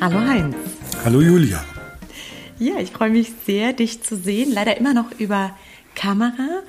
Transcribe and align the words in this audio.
Hallo 0.00 0.18
Heinz. 0.18 0.56
Hallo 1.04 1.20
Julia. 1.20 1.62
Ja, 2.58 2.78
ich 2.78 2.90
freue 2.90 3.10
mich 3.10 3.32
sehr, 3.44 3.74
dich 3.74 4.02
zu 4.02 4.16
sehen. 4.16 4.50
Leider 4.50 4.78
immer 4.78 4.94
noch 4.94 5.12
über 5.18 5.54
Kamera. 5.94 6.62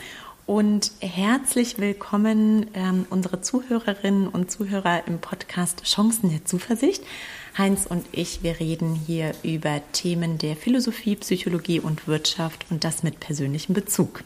Und 0.46 0.92
herzlich 1.00 1.80
willkommen 1.80 2.66
ähm, 2.74 3.06
unsere 3.10 3.40
Zuhörerinnen 3.40 4.28
und 4.28 4.52
Zuhörer 4.52 5.08
im 5.08 5.20
Podcast 5.20 5.84
Chancen 5.86 6.30
der 6.30 6.44
Zuversicht. 6.44 7.06
Heinz 7.58 7.86
und 7.86 8.06
ich, 8.12 8.44
wir 8.44 8.60
reden 8.60 8.96
hier 8.96 9.32
über 9.44 9.82
Themen 9.94 10.38
der 10.38 10.58
Philosophie, 10.58 11.16
Psychologie 11.16 11.80
und 11.80 12.10
Wirtschaft 12.10 12.66
und 12.70 12.84
das 12.84 13.02
mit 13.02 13.22
persönlichem 13.22 13.74
Bezug. 13.74 14.26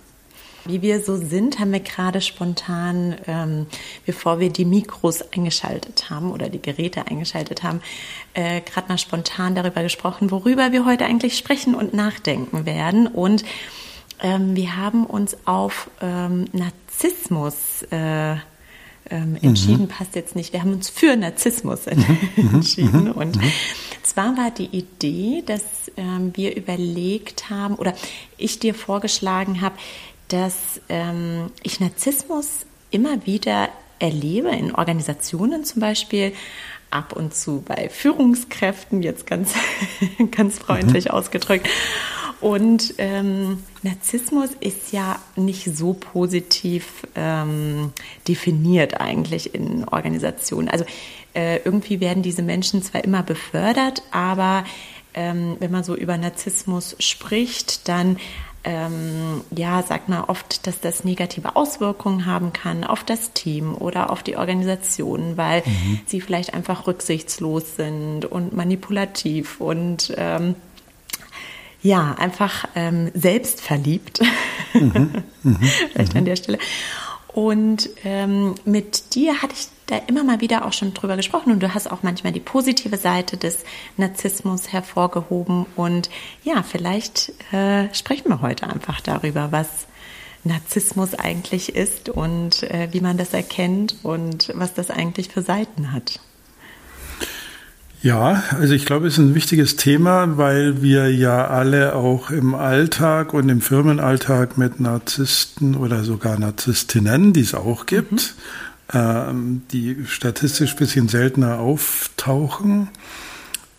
Wie 0.65 0.81
wir 0.81 1.01
so 1.01 1.15
sind, 1.15 1.59
haben 1.59 1.71
wir 1.71 1.79
gerade 1.79 2.21
spontan, 2.21 3.15
ähm, 3.27 3.67
bevor 4.05 4.39
wir 4.39 4.49
die 4.49 4.65
Mikros 4.65 5.21
eingeschaltet 5.31 6.09
haben 6.09 6.31
oder 6.31 6.49
die 6.49 6.61
Geräte 6.61 7.05
eingeschaltet 7.07 7.61
haben, 7.61 7.81
äh, 8.33 8.61
gerade 8.61 8.87
mal 8.89 8.97
spontan 8.97 9.53
darüber 9.53 9.83
gesprochen, 9.83 10.31
worüber 10.31 10.71
wir 10.71 10.85
heute 10.85 11.05
eigentlich 11.05 11.37
sprechen 11.37 11.75
und 11.75 11.93
nachdenken 11.93 12.65
werden. 12.65 13.05
Und 13.05 13.45
ähm, 14.21 14.55
wir 14.55 14.75
haben 14.75 15.05
uns 15.05 15.37
auf 15.45 15.89
ähm, 16.01 16.45
Narzissmus 16.51 17.83
äh, 17.91 18.37
ähm, 19.11 19.37
entschieden, 19.41 19.83
mhm. 19.83 19.87
passt 19.87 20.15
jetzt 20.15 20.35
nicht. 20.35 20.51
Wir 20.51 20.61
haben 20.61 20.73
uns 20.73 20.89
für 20.89 21.15
Narzissmus 21.15 21.85
mhm. 21.85 22.55
entschieden. 22.55 23.03
Mhm. 23.05 23.11
Und 23.11 23.35
mhm. 23.35 23.51
zwar 24.01 24.35
war 24.35 24.51
die 24.51 24.65
Idee, 24.65 25.43
dass 25.45 25.61
ähm, 25.95 26.31
wir 26.35 26.55
überlegt 26.55 27.49
haben 27.49 27.75
oder 27.75 27.93
ich 28.37 28.59
dir 28.59 28.73
vorgeschlagen 28.73 29.61
habe, 29.61 29.75
dass 30.27 30.81
ähm, 30.89 31.51
ich 31.63 31.79
Narzissmus 31.79 32.65
immer 32.91 33.25
wieder 33.25 33.69
erlebe 33.99 34.49
in 34.49 34.73
Organisationen 34.73 35.63
zum 35.63 35.81
Beispiel, 35.81 36.33
ab 36.91 37.13
und 37.13 37.35
zu 37.35 37.61
bei 37.61 37.89
Führungskräften, 37.89 39.01
jetzt 39.01 39.27
ganz, 39.27 39.53
ganz 40.31 40.59
freundlich 40.59 41.05
mhm. 41.05 41.11
ausgedrückt. 41.11 41.67
Und 42.41 42.93
ähm, 42.97 43.63
Narzissmus 43.81 44.49
ist 44.59 44.91
ja 44.91 45.19
nicht 45.35 45.75
so 45.75 45.93
positiv 45.93 47.07
ähm, 47.15 47.91
definiert 48.27 48.99
eigentlich 48.99 49.55
in 49.55 49.85
Organisationen. 49.85 50.69
Also 50.69 50.85
äh, 51.33 51.57
irgendwie 51.63 51.99
werden 51.99 52.23
diese 52.23 52.43
Menschen 52.43 52.83
zwar 52.83 53.03
immer 53.03 53.23
befördert, 53.23 54.03
aber 54.11 54.63
ähm, 55.13 55.55
wenn 55.59 55.71
man 55.71 55.83
so 55.83 55.95
über 55.95 56.17
Narzissmus 56.17 56.95
spricht, 56.99 57.87
dann 57.87 58.17
ähm, 58.65 59.41
ja, 59.51 59.83
sagt 59.83 60.09
man 60.09 60.23
oft, 60.23 60.67
dass 60.67 60.81
das 60.81 61.03
negative 61.03 61.55
Auswirkungen 61.55 62.25
haben 62.25 62.51
kann 62.51 62.83
auf 62.83 63.03
das 63.03 63.31
Team 63.33 63.75
oder 63.75 64.09
auf 64.09 64.23
die 64.23 64.37
Organisation, 64.37 65.37
weil 65.37 65.61
mhm. 65.65 65.99
sie 66.07 66.19
vielleicht 66.19 66.53
einfach 66.53 66.87
rücksichtslos 66.87 67.75
sind 67.75 68.25
und 68.25 68.53
manipulativ 68.53 69.61
und 69.61 70.13
ähm, 70.17 70.55
ja, 71.81 72.15
einfach 72.17 72.65
ähm, 72.73 73.11
selbstverliebt. 73.13 74.21
Mhm. 74.73 75.23
Mhm. 75.43 75.59
vielleicht 75.93 76.15
an 76.15 76.25
der 76.25 76.35
Stelle. 76.35 76.57
Und 77.27 77.89
ähm, 78.03 78.55
mit 78.65 79.13
dir 79.13 79.41
hatte 79.41 79.53
ich 79.53 79.67
da 79.87 79.97
immer 80.07 80.23
mal 80.23 80.41
wieder 80.41 80.65
auch 80.65 80.73
schon 80.73 80.93
drüber 80.93 81.15
gesprochen 81.15 81.51
und 81.51 81.61
du 81.61 81.73
hast 81.73 81.91
auch 81.91 82.03
manchmal 82.03 82.33
die 82.33 82.39
positive 82.39 82.97
Seite 82.97 83.37
des 83.37 83.59
Narzissmus 83.97 84.71
hervorgehoben. 84.73 85.65
Und 85.75 86.09
ja, 86.43 86.63
vielleicht 86.63 87.31
äh, 87.53 87.93
sprechen 87.93 88.29
wir 88.29 88.41
heute 88.41 88.67
einfach 88.67 89.01
darüber, 89.01 89.51
was 89.51 89.67
Narzissmus 90.43 91.13
eigentlich 91.13 91.75
ist 91.75 92.09
und 92.09 92.63
äh, 92.63 92.89
wie 92.91 93.01
man 93.01 93.17
das 93.17 93.33
erkennt 93.33 93.97
und 94.03 94.51
was 94.55 94.73
das 94.73 94.89
eigentlich 94.91 95.29
für 95.29 95.41
Seiten 95.41 95.91
hat. 95.91 96.19
Ja, 98.01 98.43
also 98.59 98.75
ich 98.75 98.85
glaube, 98.85 99.07
es 99.07 99.13
ist 99.13 99.19
ein 99.19 99.33
wichtiges 99.33 99.77
Thema, 99.77 100.37
weil 100.37 100.83
wir 100.83 101.11
ja 101.11 101.47
alle 101.47 101.95
auch 101.95 102.29
im 102.29 102.53
Alltag 102.53 103.33
und 103.33 103.49
im 103.49 103.61
Firmenalltag 103.61 104.59
mit 104.59 104.79
Narzissten 104.79 105.75
oder 105.75 106.03
sogar 106.03 106.37
Narzisstinnen, 106.37 107.33
die 107.33 107.41
es 107.41 107.55
auch 107.55 107.87
gibt, 107.87 108.11
mhm. 108.11 108.19
Ähm, 108.95 109.63
die 109.71 109.97
statistisch 110.07 110.75
bisschen 110.75 111.09
seltener 111.09 111.59
auftauchen. 111.59 112.89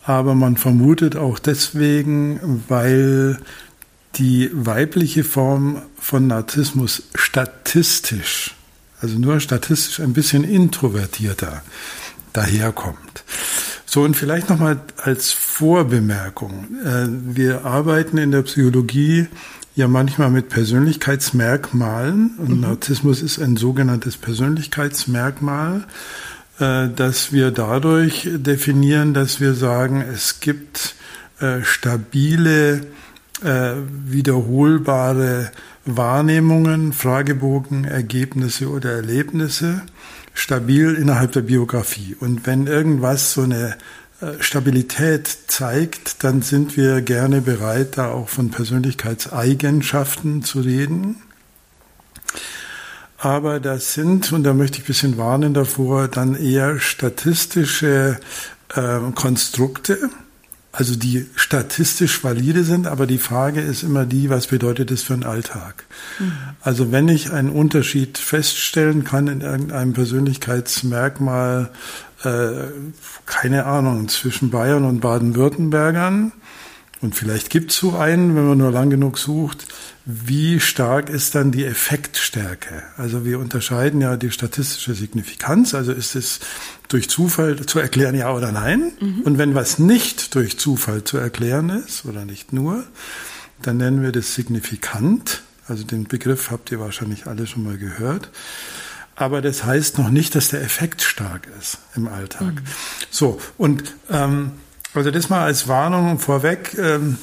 Aber 0.04 0.36
man 0.36 0.56
vermutet 0.56 1.16
auch 1.16 1.40
deswegen, 1.40 2.62
weil 2.68 3.38
die 4.14 4.50
weibliche 4.52 5.24
Form 5.24 5.82
von 5.98 6.28
Narzissmus 6.28 7.04
statistisch, 7.14 8.54
also 9.00 9.18
nur 9.18 9.40
statistisch 9.40 10.00
ein 10.00 10.12
bisschen 10.12 10.44
introvertierter 10.44 11.62
daherkommt. 12.32 13.24
So, 13.84 14.02
und 14.02 14.14
vielleicht 14.14 14.48
nochmal 14.50 14.80
als 14.96 15.32
Vorbemerkung. 15.32 16.66
Äh, 16.84 17.06
wir 17.08 17.64
arbeiten 17.64 18.18
in 18.18 18.30
der 18.30 18.42
Psychologie 18.42 19.28
ja 19.76 19.86
manchmal 19.86 20.30
mit 20.30 20.48
Persönlichkeitsmerkmalen 20.48 22.32
und 22.38 22.56
mhm. 22.56 22.60
Narzissmus 22.60 23.22
ist 23.22 23.38
ein 23.38 23.56
sogenanntes 23.56 24.16
Persönlichkeitsmerkmal, 24.16 25.84
äh, 26.58 26.88
dass 26.88 27.32
wir 27.32 27.52
dadurch 27.52 28.28
definieren, 28.32 29.14
dass 29.14 29.40
wir 29.40 29.54
sagen, 29.54 30.00
es 30.00 30.40
gibt 30.40 30.96
äh, 31.40 31.62
stabile, 31.62 32.80
wiederholbare 33.42 35.50
Wahrnehmungen, 35.84 36.94
Fragebogen, 36.94 37.84
Ergebnisse 37.84 38.70
oder 38.70 38.92
Erlebnisse 38.92 39.82
stabil 40.32 40.94
innerhalb 40.94 41.32
der 41.32 41.42
Biografie. 41.42 42.16
Und 42.18 42.46
wenn 42.46 42.66
irgendwas 42.66 43.32
so 43.32 43.42
eine 43.42 43.70
äh, 43.70 43.74
Stabilität 44.40 45.28
zeigt, 45.46 46.24
dann 46.24 46.42
sind 46.42 46.76
wir 46.76 47.02
gerne 47.02 47.42
bereit, 47.42 47.98
da 47.98 48.10
auch 48.10 48.28
von 48.28 48.50
Persönlichkeitseigenschaften 48.50 50.42
zu 50.42 50.60
reden. 50.60 51.16
Aber 53.18 53.60
das 53.60 53.94
sind, 53.94 54.32
und 54.32 54.44
da 54.44 54.54
möchte 54.54 54.78
ich 54.78 54.84
ein 54.84 54.86
bisschen 54.86 55.18
warnen 55.18 55.54
davor, 55.54 56.08
dann 56.08 56.34
eher 56.34 56.78
statistische 56.80 58.18
äh, 58.74 58.98
Konstrukte, 59.14 60.10
also 60.72 60.94
die 60.94 61.26
statistisch 61.36 62.22
valide 62.22 62.62
sind, 62.62 62.86
aber 62.86 63.06
die 63.06 63.16
Frage 63.16 63.62
ist 63.62 63.82
immer 63.82 64.04
die, 64.04 64.28
was 64.28 64.48
bedeutet 64.48 64.90
das 64.90 65.02
für 65.02 65.14
einen 65.14 65.24
Alltag? 65.24 65.84
Mhm. 66.18 66.32
Also 66.60 66.92
wenn 66.92 67.08
ich 67.08 67.32
einen 67.32 67.48
Unterschied 67.48 68.18
feststellen 68.18 69.02
kann 69.02 69.28
in 69.28 69.40
irgendeinem 69.40 69.94
Persönlichkeitsmerkmal, 69.94 71.70
äh, 72.24 72.70
keine 73.26 73.66
Ahnung, 73.66 74.08
zwischen 74.08 74.50
Bayern 74.50 74.84
und 74.84 75.00
Baden-Württembergern, 75.00 76.32
und 77.02 77.14
vielleicht 77.14 77.50
gibt 77.50 77.72
es 77.72 77.76
so 77.76 77.96
einen, 77.96 78.34
wenn 78.34 78.48
man 78.48 78.58
nur 78.58 78.70
lang 78.70 78.88
genug 78.88 79.18
sucht, 79.18 79.66
wie 80.06 80.60
stark 80.60 81.10
ist 81.10 81.34
dann 81.34 81.52
die 81.52 81.64
Effektstärke? 81.64 82.82
Also 82.96 83.24
wir 83.24 83.38
unterscheiden 83.38 84.00
ja 84.00 84.16
die 84.16 84.30
statistische 84.30 84.94
Signifikanz, 84.94 85.74
also 85.74 85.92
ist 85.92 86.14
es 86.14 86.40
durch 86.88 87.10
Zufall 87.10 87.56
zu 87.66 87.80
erklären, 87.80 88.14
ja 88.14 88.32
oder 88.32 88.50
nein. 88.50 88.92
Mhm. 88.98 89.20
Und 89.22 89.36
wenn 89.38 89.54
was 89.54 89.78
nicht 89.78 90.34
durch 90.34 90.58
Zufall 90.58 91.04
zu 91.04 91.18
erklären 91.18 91.68
ist, 91.70 92.06
oder 92.06 92.24
nicht 92.24 92.52
nur, 92.52 92.84
dann 93.60 93.76
nennen 93.76 94.02
wir 94.02 94.12
das 94.12 94.34
signifikant. 94.34 95.42
Also 95.68 95.84
den 95.84 96.04
Begriff 96.04 96.50
habt 96.50 96.70
ihr 96.70 96.80
wahrscheinlich 96.80 97.26
alle 97.26 97.46
schon 97.46 97.64
mal 97.64 97.76
gehört. 97.76 98.30
Aber 99.16 99.40
das 99.40 99.64
heißt 99.64 99.98
noch 99.98 100.10
nicht, 100.10 100.34
dass 100.34 100.48
der 100.48 100.62
Effekt 100.62 101.02
stark 101.02 101.48
ist 101.58 101.78
im 101.94 102.06
Alltag. 102.06 102.54
Mhm. 102.54 102.60
So, 103.10 103.40
und 103.56 103.94
ähm, 104.10 104.52
also 104.94 105.10
das 105.10 105.30
mal 105.30 105.44
als 105.44 105.68
Warnung 105.68 106.18
vorweg. 106.18 106.76
Ähm, 106.78 107.18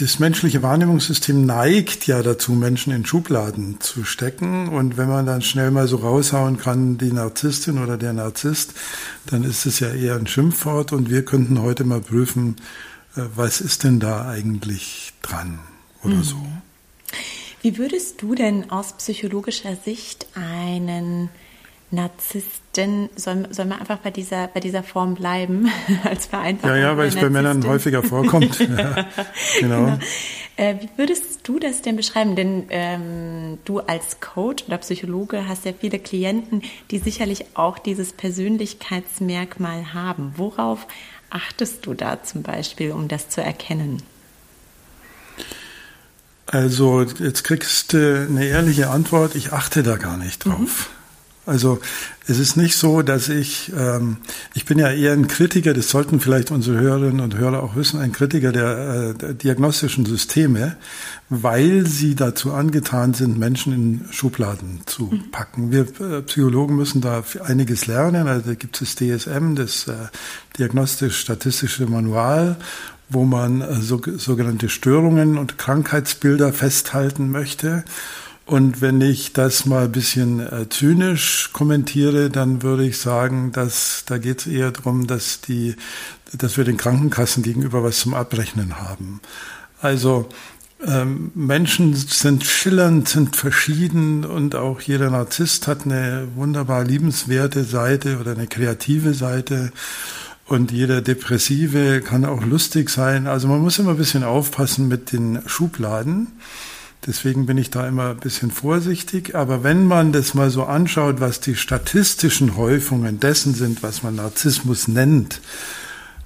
das 0.00 0.18
menschliche 0.18 0.62
Wahrnehmungssystem 0.62 1.44
neigt 1.44 2.06
ja 2.06 2.22
dazu, 2.22 2.52
Menschen 2.52 2.92
in 2.92 3.04
Schubladen 3.04 3.80
zu 3.80 4.04
stecken. 4.04 4.68
Und 4.68 4.96
wenn 4.96 5.08
man 5.08 5.26
dann 5.26 5.42
schnell 5.42 5.70
mal 5.70 5.86
so 5.86 5.96
raushauen 5.96 6.56
kann, 6.56 6.98
die 6.98 7.12
Narzisstin 7.12 7.78
oder 7.78 7.96
der 7.96 8.12
Narzisst, 8.12 8.74
dann 9.26 9.44
ist 9.44 9.66
es 9.66 9.80
ja 9.80 9.88
eher 9.88 10.16
ein 10.16 10.26
Schimpfwort. 10.26 10.92
Und 10.92 11.10
wir 11.10 11.24
könnten 11.24 11.60
heute 11.60 11.84
mal 11.84 12.00
prüfen, 12.00 12.56
äh, 13.16 13.22
was 13.34 13.60
ist 13.60 13.84
denn 13.84 14.00
da 14.00 14.28
eigentlich 14.28 15.12
dran 15.22 15.58
oder 16.02 16.16
mhm. 16.16 16.22
so. 16.22 16.46
Wie 17.62 17.78
würdest 17.78 18.22
du 18.22 18.34
denn 18.34 18.70
aus 18.70 18.92
psychologischer 18.94 19.76
Sicht 19.76 20.26
einen 20.34 21.28
Narzissten, 21.90 23.08
sollen, 23.16 23.52
sollen 23.52 23.70
wir 23.70 23.80
einfach 23.80 23.98
bei 23.98 24.10
dieser, 24.10 24.48
bei 24.48 24.60
dieser 24.60 24.82
Form 24.82 25.14
bleiben, 25.14 25.70
als 26.04 26.26
Vereinfachung? 26.26 26.76
Ja, 26.76 26.82
ja, 26.82 26.96
weil 26.96 27.08
es 27.08 27.16
bei 27.16 27.30
Männern 27.30 27.66
häufiger 27.66 28.02
vorkommt. 28.02 28.58
ja, 28.60 29.06
genau. 29.60 29.84
genau. 29.84 29.98
Äh, 30.56 30.74
wie 30.80 30.88
würdest 30.96 31.40
du 31.44 31.58
das 31.58 31.82
denn 31.82 31.96
beschreiben? 31.96 32.36
Denn 32.36 32.66
ähm, 32.70 33.58
du 33.64 33.78
als 33.78 34.20
Coach 34.20 34.64
oder 34.66 34.78
Psychologe 34.78 35.48
hast 35.48 35.64
ja 35.64 35.72
viele 35.72 35.98
Klienten, 35.98 36.62
die 36.90 36.98
sicherlich 36.98 37.46
auch 37.54 37.78
dieses 37.78 38.12
Persönlichkeitsmerkmal 38.12 39.94
haben. 39.94 40.34
Worauf 40.36 40.86
achtest 41.30 41.86
du 41.86 41.94
da 41.94 42.22
zum 42.22 42.42
Beispiel, 42.42 42.92
um 42.92 43.08
das 43.08 43.28
zu 43.28 43.40
erkennen? 43.40 44.02
Also 46.50 47.02
jetzt 47.02 47.44
kriegst 47.44 47.92
du 47.92 48.26
eine 48.28 48.46
ehrliche 48.46 48.88
Antwort, 48.88 49.34
ich 49.34 49.52
achte 49.52 49.82
da 49.82 49.96
gar 49.96 50.16
nicht 50.16 50.44
drauf. 50.44 50.58
Mhm. 50.90 50.98
Also 51.48 51.80
es 52.26 52.38
ist 52.38 52.58
nicht 52.58 52.76
so, 52.76 53.00
dass 53.00 53.30
ich, 53.30 53.72
ähm, 53.74 54.18
ich 54.52 54.66
bin 54.66 54.78
ja 54.78 54.90
eher 54.90 55.14
ein 55.14 55.28
Kritiker, 55.28 55.72
das 55.72 55.88
sollten 55.88 56.20
vielleicht 56.20 56.50
unsere 56.50 56.78
Hörerinnen 56.78 57.20
und 57.20 57.38
Hörer 57.38 57.62
auch 57.62 57.74
wissen, 57.74 58.00
ein 58.00 58.12
Kritiker 58.12 58.52
der, 58.52 59.12
äh, 59.12 59.14
der 59.14 59.32
diagnostischen 59.32 60.04
Systeme, 60.04 60.76
weil 61.30 61.86
sie 61.86 62.14
dazu 62.14 62.52
angetan 62.52 63.14
sind, 63.14 63.38
Menschen 63.38 63.72
in 63.72 64.12
Schubladen 64.12 64.82
zu 64.84 65.04
mhm. 65.04 65.30
packen. 65.30 65.72
Wir 65.72 65.86
äh, 66.00 66.20
Psychologen 66.20 66.76
müssen 66.76 67.00
da 67.00 67.24
einiges 67.42 67.86
lernen. 67.86 68.28
Also 68.28 68.50
da 68.50 68.54
gibt 68.54 68.80
es 68.82 68.94
DSM, 68.94 69.54
das 69.54 69.88
äh, 69.88 69.94
diagnostisch-statistische 70.58 71.86
Manual, 71.86 72.56
wo 73.08 73.24
man 73.24 73.60
äh, 73.60 73.80
so, 73.80 74.00
sogenannte 74.16 74.68
Störungen 74.68 75.38
und 75.38 75.58
Krankheitsbilder 75.58 76.52
festhalten 76.52 77.30
möchte. 77.30 77.84
Und 78.46 78.80
wenn 78.80 79.00
ich 79.02 79.34
das 79.34 79.66
mal 79.66 79.84
ein 79.84 79.92
bisschen 79.92 80.40
äh, 80.40 80.68
zynisch 80.70 81.50
kommentiere, 81.52 82.30
dann 82.30 82.62
würde 82.62 82.86
ich 82.86 82.98
sagen, 82.98 83.52
dass 83.52 84.04
da 84.06 84.16
geht 84.16 84.40
es 84.40 84.46
eher 84.46 84.70
darum, 84.70 85.06
dass 85.06 85.42
die, 85.42 85.76
dass 86.32 86.56
wir 86.56 86.64
den 86.64 86.78
Krankenkassen 86.78 87.42
gegenüber 87.42 87.84
was 87.84 87.98
zum 87.98 88.14
Abrechnen 88.14 88.80
haben. 88.80 89.20
Also 89.82 90.28
ähm, 90.86 91.32
Menschen 91.34 91.94
sind 91.94 92.44
schillernd, 92.44 93.08
sind 93.08 93.36
verschieden 93.36 94.24
und 94.24 94.54
auch 94.54 94.80
jeder 94.80 95.10
Narzisst 95.10 95.66
hat 95.66 95.84
eine 95.84 96.28
wunderbar 96.36 96.84
liebenswerte 96.84 97.64
Seite 97.64 98.18
oder 98.18 98.32
eine 98.32 98.46
kreative 98.46 99.12
Seite. 99.12 99.72
Und 100.48 100.72
jeder 100.72 101.02
Depressive 101.02 102.00
kann 102.00 102.24
auch 102.24 102.42
lustig 102.42 102.88
sein. 102.88 103.26
Also 103.26 103.48
man 103.48 103.60
muss 103.60 103.78
immer 103.78 103.90
ein 103.90 103.98
bisschen 103.98 104.24
aufpassen 104.24 104.88
mit 104.88 105.12
den 105.12 105.40
Schubladen. 105.46 106.28
Deswegen 107.06 107.44
bin 107.44 107.58
ich 107.58 107.68
da 107.70 107.86
immer 107.86 108.10
ein 108.10 108.16
bisschen 108.16 108.50
vorsichtig. 108.50 109.34
Aber 109.34 109.62
wenn 109.62 109.84
man 109.84 110.10
das 110.10 110.32
mal 110.32 110.48
so 110.48 110.64
anschaut, 110.64 111.20
was 111.20 111.40
die 111.40 111.54
statistischen 111.54 112.56
Häufungen 112.56 113.20
dessen 113.20 113.54
sind, 113.54 113.82
was 113.82 114.02
man 114.02 114.14
Narzissmus 114.14 114.88
nennt, 114.88 115.42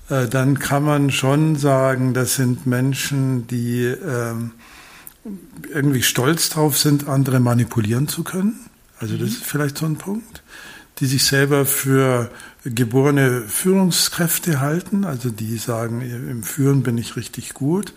äh, 0.09 0.29
dann 0.29 0.61
kann 0.61 0.85
man 0.85 1.11
schon 1.11 1.57
sagen, 1.57 2.15
das 2.15 2.37
sind 2.37 2.65
Menschen, 2.65 3.49
die 3.49 3.83
ähm, 3.83 4.53
irgendwie 5.69 6.03
stolz 6.03 6.49
drauf 6.49 6.79
sind, 6.79 7.09
andere 7.09 7.41
manipulieren 7.41 8.07
zu 8.07 8.23
können. 8.23 8.55
Also 9.01 9.17
das 9.17 9.31
ist 9.31 9.45
vielleicht 9.45 9.79
so 9.79 9.87
ein 9.87 9.97
Punkt. 9.97 10.42
Die 11.03 11.09
sich 11.09 11.25
selber 11.25 11.67
für 11.67 12.31
geborene 12.65 13.43
Führungskräfte 13.43 14.61
halten, 14.61 15.05
also 15.05 15.31
die 15.31 15.59
sagen, 15.59 16.01
im 16.01 16.45
Führen 16.45 16.85
bin 16.85 16.97
ich 16.97 17.17
richtig 17.17 17.55
gut 17.55 17.93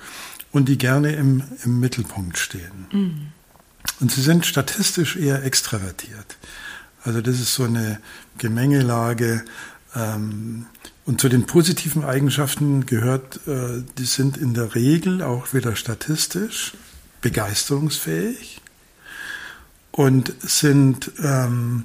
und 0.52 0.70
die 0.70 0.80
gerne 0.80 1.12
im, 1.12 1.44
im 1.64 1.80
Mittelpunkt 1.80 2.40
stehen. 2.40 2.88
Mhm. 2.92 3.28
Und 4.00 4.12
sie 4.12 4.24
sind 4.24 4.48
statistisch 4.48 5.18
eher 5.18 5.44
extravertiert. 5.44 6.38
Also 7.04 7.22
das 7.22 7.36
ist 7.36 7.54
so 7.54 7.66
eine 7.66 8.00
Gemengelage. 8.40 9.46
Ähm, 9.96 10.66
und 11.06 11.22
zu 11.22 11.30
den 11.30 11.46
positiven 11.46 12.04
Eigenschaften 12.04 12.88
gehört, 12.88 13.48
äh, 13.48 13.84
die 14.00 14.06
sind 14.06 14.36
in 14.36 14.56
der 14.56 14.74
Regel 14.74 15.22
auch 15.22 15.54
wieder 15.54 15.76
statistisch 15.76 16.74
begeisterungsfähig 17.22 18.62
und 19.92 20.34
sind 20.42 21.12
ähm, 21.22 21.84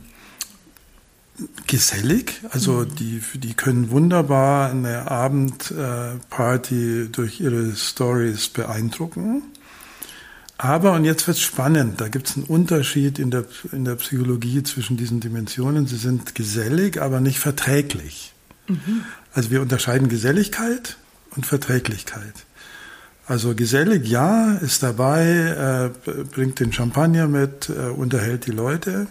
gesellig. 1.66 2.40
Also 2.50 2.80
mhm. 2.80 2.94
die, 2.96 3.22
die 3.34 3.54
können 3.54 3.90
wunderbar 3.90 4.70
eine 4.70 5.10
Abendparty 5.10 7.08
durch 7.10 7.40
ihre 7.40 7.74
Stories 7.74 8.48
beeindrucken. 8.48 9.42
Aber, 10.58 10.92
und 10.92 11.06
jetzt 11.06 11.26
wird's 11.26 11.40
spannend, 11.40 12.02
da 12.02 12.08
gibt's 12.08 12.36
einen 12.36 12.44
Unterschied 12.44 13.18
in 13.18 13.30
der, 13.30 13.46
in 13.72 13.86
der 13.86 13.94
Psychologie 13.94 14.62
zwischen 14.62 14.98
diesen 14.98 15.20
Dimensionen. 15.20 15.86
Sie 15.86 15.96
sind 15.96 16.34
gesellig, 16.34 17.00
aber 17.00 17.20
nicht 17.20 17.38
verträglich. 17.38 18.34
Mhm. 18.68 19.04
Also 19.32 19.50
wir 19.50 19.62
unterscheiden 19.62 20.08
Geselligkeit 20.10 20.98
und 21.34 21.46
Verträglichkeit. 21.46 22.34
Also 23.26 23.54
gesellig, 23.54 24.06
ja, 24.08 24.54
ist 24.56 24.82
dabei, 24.82 25.92
äh, 26.04 26.22
bringt 26.24 26.58
den 26.60 26.72
Champagner 26.72 27.26
mit, 27.28 27.68
äh, 27.68 27.88
unterhält 27.88 28.46
die 28.46 28.50
Leute. 28.50 29.06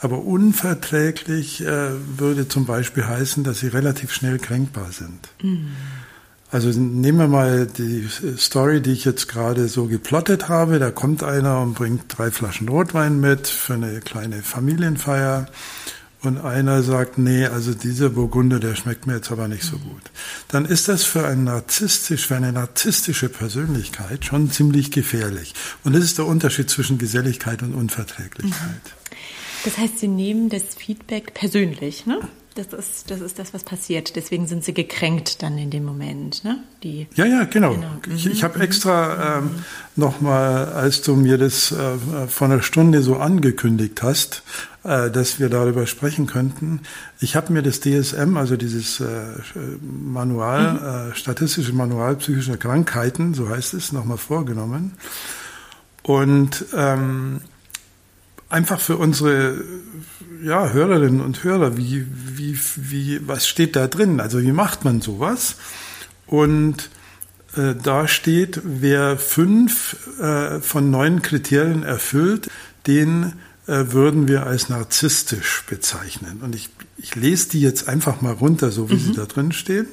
Aber 0.00 0.24
unverträglich 0.24 1.60
äh, 1.60 1.90
würde 2.16 2.46
zum 2.48 2.66
Beispiel 2.66 3.06
heißen, 3.06 3.42
dass 3.42 3.60
sie 3.60 3.68
relativ 3.68 4.12
schnell 4.12 4.38
kränkbar 4.38 4.92
sind. 4.92 5.28
Mhm. 5.42 5.68
Also 6.50 6.70
nehmen 6.70 7.18
wir 7.18 7.28
mal 7.28 7.66
die 7.66 8.08
Story, 8.38 8.80
die 8.80 8.92
ich 8.92 9.04
jetzt 9.04 9.28
gerade 9.28 9.68
so 9.68 9.86
geplottet 9.86 10.48
habe. 10.48 10.78
Da 10.78 10.90
kommt 10.90 11.22
einer 11.22 11.60
und 11.60 11.74
bringt 11.74 12.04
drei 12.16 12.30
Flaschen 12.30 12.68
Rotwein 12.68 13.20
mit 13.20 13.48
für 13.48 13.74
eine 13.74 14.00
kleine 14.00 14.42
Familienfeier. 14.42 15.46
Und 16.20 16.38
einer 16.38 16.82
sagt, 16.82 17.16
nee, 17.16 17.46
also 17.46 17.74
dieser 17.74 18.08
Burgunder, 18.08 18.58
der 18.58 18.74
schmeckt 18.74 19.06
mir 19.06 19.16
jetzt 19.16 19.30
aber 19.30 19.46
nicht 19.46 19.62
so 19.62 19.78
gut. 19.78 20.02
Dann 20.48 20.64
ist 20.64 20.88
das 20.88 21.04
für 21.04 21.24
ein 21.24 21.44
narzisstisch, 21.44 22.26
für 22.26 22.34
eine 22.34 22.52
narzisstische 22.52 23.28
Persönlichkeit 23.28 24.24
schon 24.24 24.50
ziemlich 24.50 24.90
gefährlich. 24.90 25.54
Und 25.84 25.94
das 25.94 26.02
ist 26.02 26.18
der 26.18 26.26
Unterschied 26.26 26.70
zwischen 26.70 26.98
Geselligkeit 26.98 27.62
und 27.62 27.72
Unverträglichkeit. 27.72 28.80
Mhm. 29.64 29.64
Das 29.64 29.78
heißt, 29.78 29.98
Sie 29.98 30.08
nehmen 30.08 30.48
das 30.48 30.74
Feedback 30.76 31.34
persönlich, 31.34 32.06
ne? 32.06 32.20
Das 32.54 32.72
ist, 32.72 33.08
das 33.12 33.20
ist 33.20 33.38
das, 33.38 33.54
was 33.54 33.62
passiert. 33.62 34.16
Deswegen 34.16 34.48
sind 34.48 34.64
Sie 34.64 34.74
gekränkt 34.74 35.44
dann 35.44 35.56
in 35.58 35.70
dem 35.70 35.84
Moment, 35.84 36.42
ne? 36.42 36.58
Die, 36.82 37.06
ja, 37.14 37.24
ja, 37.24 37.44
genau. 37.44 37.74
genau. 37.74 37.86
Ich, 38.12 38.26
ich 38.26 38.42
habe 38.42 38.56
mhm. 38.56 38.64
extra 38.64 39.38
ähm, 39.38 39.50
nochmal, 39.94 40.72
als 40.72 41.02
du 41.02 41.14
mir 41.14 41.38
das 41.38 41.70
äh, 41.70 42.26
vor 42.26 42.48
einer 42.48 42.60
Stunde 42.62 43.02
so 43.02 43.16
angekündigt 43.16 44.02
hast, 44.02 44.42
äh, 44.82 45.08
dass 45.08 45.38
wir 45.38 45.50
darüber 45.50 45.86
sprechen 45.86 46.26
könnten. 46.26 46.80
Ich 47.20 47.36
habe 47.36 47.52
mir 47.52 47.62
das 47.62 47.78
DSM, 47.80 48.36
also 48.36 48.56
dieses 48.56 48.98
äh, 48.98 49.06
Manual, 49.80 50.72
mhm. 50.72 51.12
äh, 51.12 51.14
statistische 51.14 51.72
Manual 51.72 52.16
psychischer 52.16 52.56
Krankheiten, 52.56 53.34
so 53.34 53.48
heißt 53.48 53.74
es, 53.74 53.92
nochmal 53.92 54.18
vorgenommen. 54.18 54.94
Und 56.02 56.64
ähm, 56.74 57.42
einfach 58.48 58.80
für 58.80 58.96
unsere 58.96 59.62
ja, 60.42 60.70
Hörerinnen 60.70 61.20
und 61.20 61.44
Hörer, 61.44 61.76
wie, 61.76 62.06
wie, 62.10 62.58
wie, 62.76 63.26
was 63.26 63.48
steht 63.48 63.76
da 63.76 63.86
drin? 63.86 64.20
Also 64.20 64.40
wie 64.40 64.52
macht 64.52 64.84
man 64.84 65.00
sowas? 65.00 65.56
Und 66.26 66.90
äh, 67.56 67.74
da 67.74 68.06
steht, 68.06 68.60
wer 68.64 69.18
fünf 69.18 69.96
äh, 70.20 70.60
von 70.60 70.90
neun 70.90 71.22
Kriterien 71.22 71.82
erfüllt, 71.82 72.50
den 72.86 73.34
äh, 73.66 73.92
würden 73.92 74.28
wir 74.28 74.46
als 74.46 74.68
narzisstisch 74.68 75.64
bezeichnen. 75.68 76.40
Und 76.42 76.54
ich, 76.54 76.70
ich 76.96 77.16
lese 77.16 77.50
die 77.50 77.60
jetzt 77.60 77.88
einfach 77.88 78.20
mal 78.20 78.32
runter, 78.32 78.70
so 78.70 78.90
wie 78.90 78.94
mhm. 78.94 79.00
sie 79.00 79.12
da 79.12 79.26
drin 79.26 79.52
stehen. 79.52 79.86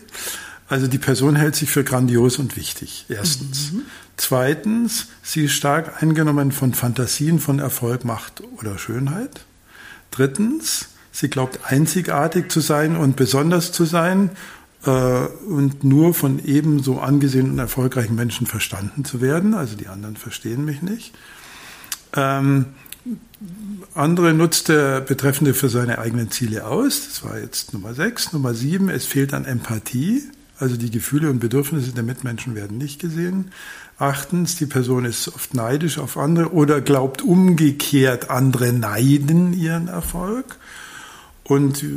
Also 0.67 0.87
die 0.87 0.97
Person 0.97 1.35
hält 1.35 1.55
sich 1.55 1.69
für 1.69 1.83
grandios 1.83 2.39
und 2.39 2.55
wichtig. 2.55 3.05
Erstens. 3.07 3.71
Mhm. 3.71 3.81
Zweitens, 4.17 5.07
sie 5.21 5.45
ist 5.45 5.53
stark 5.53 6.01
eingenommen 6.01 6.51
von 6.51 6.73
Fantasien 6.73 7.39
von 7.39 7.59
Erfolg, 7.59 8.05
Macht 8.05 8.41
oder 8.57 8.77
Schönheit. 8.77 9.45
Drittens, 10.11 10.89
sie 11.11 11.29
glaubt 11.29 11.59
einzigartig 11.65 12.49
zu 12.49 12.61
sein 12.61 12.95
und 12.95 13.15
besonders 13.15 13.71
zu 13.71 13.85
sein 13.85 14.31
äh, 14.85 14.89
und 14.89 15.83
nur 15.83 16.13
von 16.13 16.43
ebenso 16.43 16.99
angesehenen 16.99 17.51
und 17.51 17.59
erfolgreichen 17.59 18.15
Menschen 18.15 18.47
verstanden 18.47 19.05
zu 19.05 19.21
werden. 19.21 19.53
Also 19.53 19.75
die 19.75 19.87
anderen 19.87 20.15
verstehen 20.15 20.65
mich 20.65 20.81
nicht. 20.81 21.13
Ähm, 22.13 22.67
andere 23.93 24.33
nutzt 24.33 24.69
der 24.69 25.01
Betreffende 25.01 25.53
für 25.53 25.69
seine 25.69 25.99
eigenen 25.99 26.31
Ziele 26.31 26.65
aus. 26.65 27.07
Das 27.07 27.23
war 27.23 27.37
jetzt 27.37 27.73
Nummer 27.73 27.93
sechs. 27.93 28.33
Nummer 28.33 28.53
sieben, 28.53 28.89
es 28.89 29.05
fehlt 29.05 29.33
an 29.33 29.45
Empathie. 29.45 30.23
Also 30.57 30.77
die 30.77 30.89
Gefühle 30.89 31.29
und 31.29 31.39
Bedürfnisse 31.39 31.91
der 31.91 32.03
Mitmenschen 32.03 32.55
werden 32.55 32.77
nicht 32.77 32.99
gesehen. 32.99 33.51
Achtens, 33.97 34.55
die 34.55 34.65
Person 34.65 35.05
ist 35.05 35.27
oft 35.27 35.53
neidisch 35.53 35.97
auf 35.97 36.17
andere 36.17 36.53
oder 36.53 36.81
glaubt 36.81 37.21
umgekehrt, 37.21 38.29
andere 38.29 38.71
neiden 38.71 39.53
ihren 39.53 39.87
Erfolg. 39.87 40.57
Und 41.43 41.83
äh, 41.83 41.87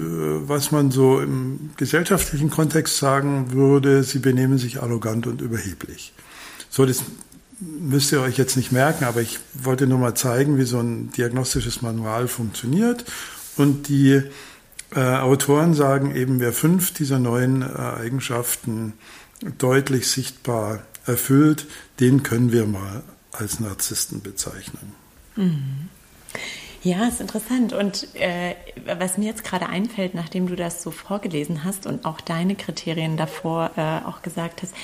was 0.48 0.72
man 0.72 0.90
so 0.90 1.20
im 1.20 1.70
gesellschaftlichen 1.76 2.50
Kontext 2.50 2.98
sagen 2.98 3.52
würde, 3.52 4.02
sie 4.02 4.18
benehmen 4.18 4.58
sich 4.58 4.82
arrogant 4.82 5.26
und 5.26 5.40
überheblich. 5.40 6.12
So, 6.68 6.84
das 6.84 7.02
müsst 7.60 8.12
ihr 8.12 8.20
euch 8.20 8.36
jetzt 8.36 8.56
nicht 8.56 8.72
merken, 8.72 9.04
aber 9.04 9.20
ich 9.20 9.38
wollte 9.54 9.86
nur 9.86 9.98
mal 9.98 10.14
zeigen, 10.14 10.58
wie 10.58 10.64
so 10.64 10.78
ein 10.80 11.10
diagnostisches 11.12 11.80
Manual 11.82 12.28
funktioniert. 12.28 13.04
Und 13.56 13.88
die 13.88 14.22
äh, 14.94 15.00
Autoren 15.00 15.74
sagen 15.74 16.14
eben, 16.14 16.40
wer 16.40 16.52
fünf 16.52 16.92
dieser 16.92 17.18
neuen 17.18 17.62
äh, 17.62 17.66
Eigenschaften 17.66 18.94
deutlich 19.58 20.08
sichtbar 20.08 20.80
erfüllt, 21.06 21.66
den 22.00 22.22
können 22.22 22.52
wir 22.52 22.66
mal 22.66 23.02
als 23.32 23.60
Narzissten 23.60 24.22
bezeichnen. 24.22 24.92
Mhm. 25.36 25.88
Ja, 26.82 27.06
ist 27.08 27.20
interessant. 27.20 27.72
Und 27.72 28.14
äh, 28.14 28.54
was 28.98 29.18
mir 29.18 29.26
jetzt 29.26 29.44
gerade 29.44 29.68
einfällt, 29.68 30.14
nachdem 30.14 30.46
du 30.46 30.56
das 30.56 30.82
so 30.82 30.90
vorgelesen 30.90 31.64
hast 31.64 31.86
und 31.86 32.04
auch 32.04 32.20
deine 32.20 32.54
Kriterien 32.54 33.16
davor 33.16 33.72
äh, 33.76 34.06
auch 34.06 34.22
gesagt 34.22 34.62
hast, 34.62 34.74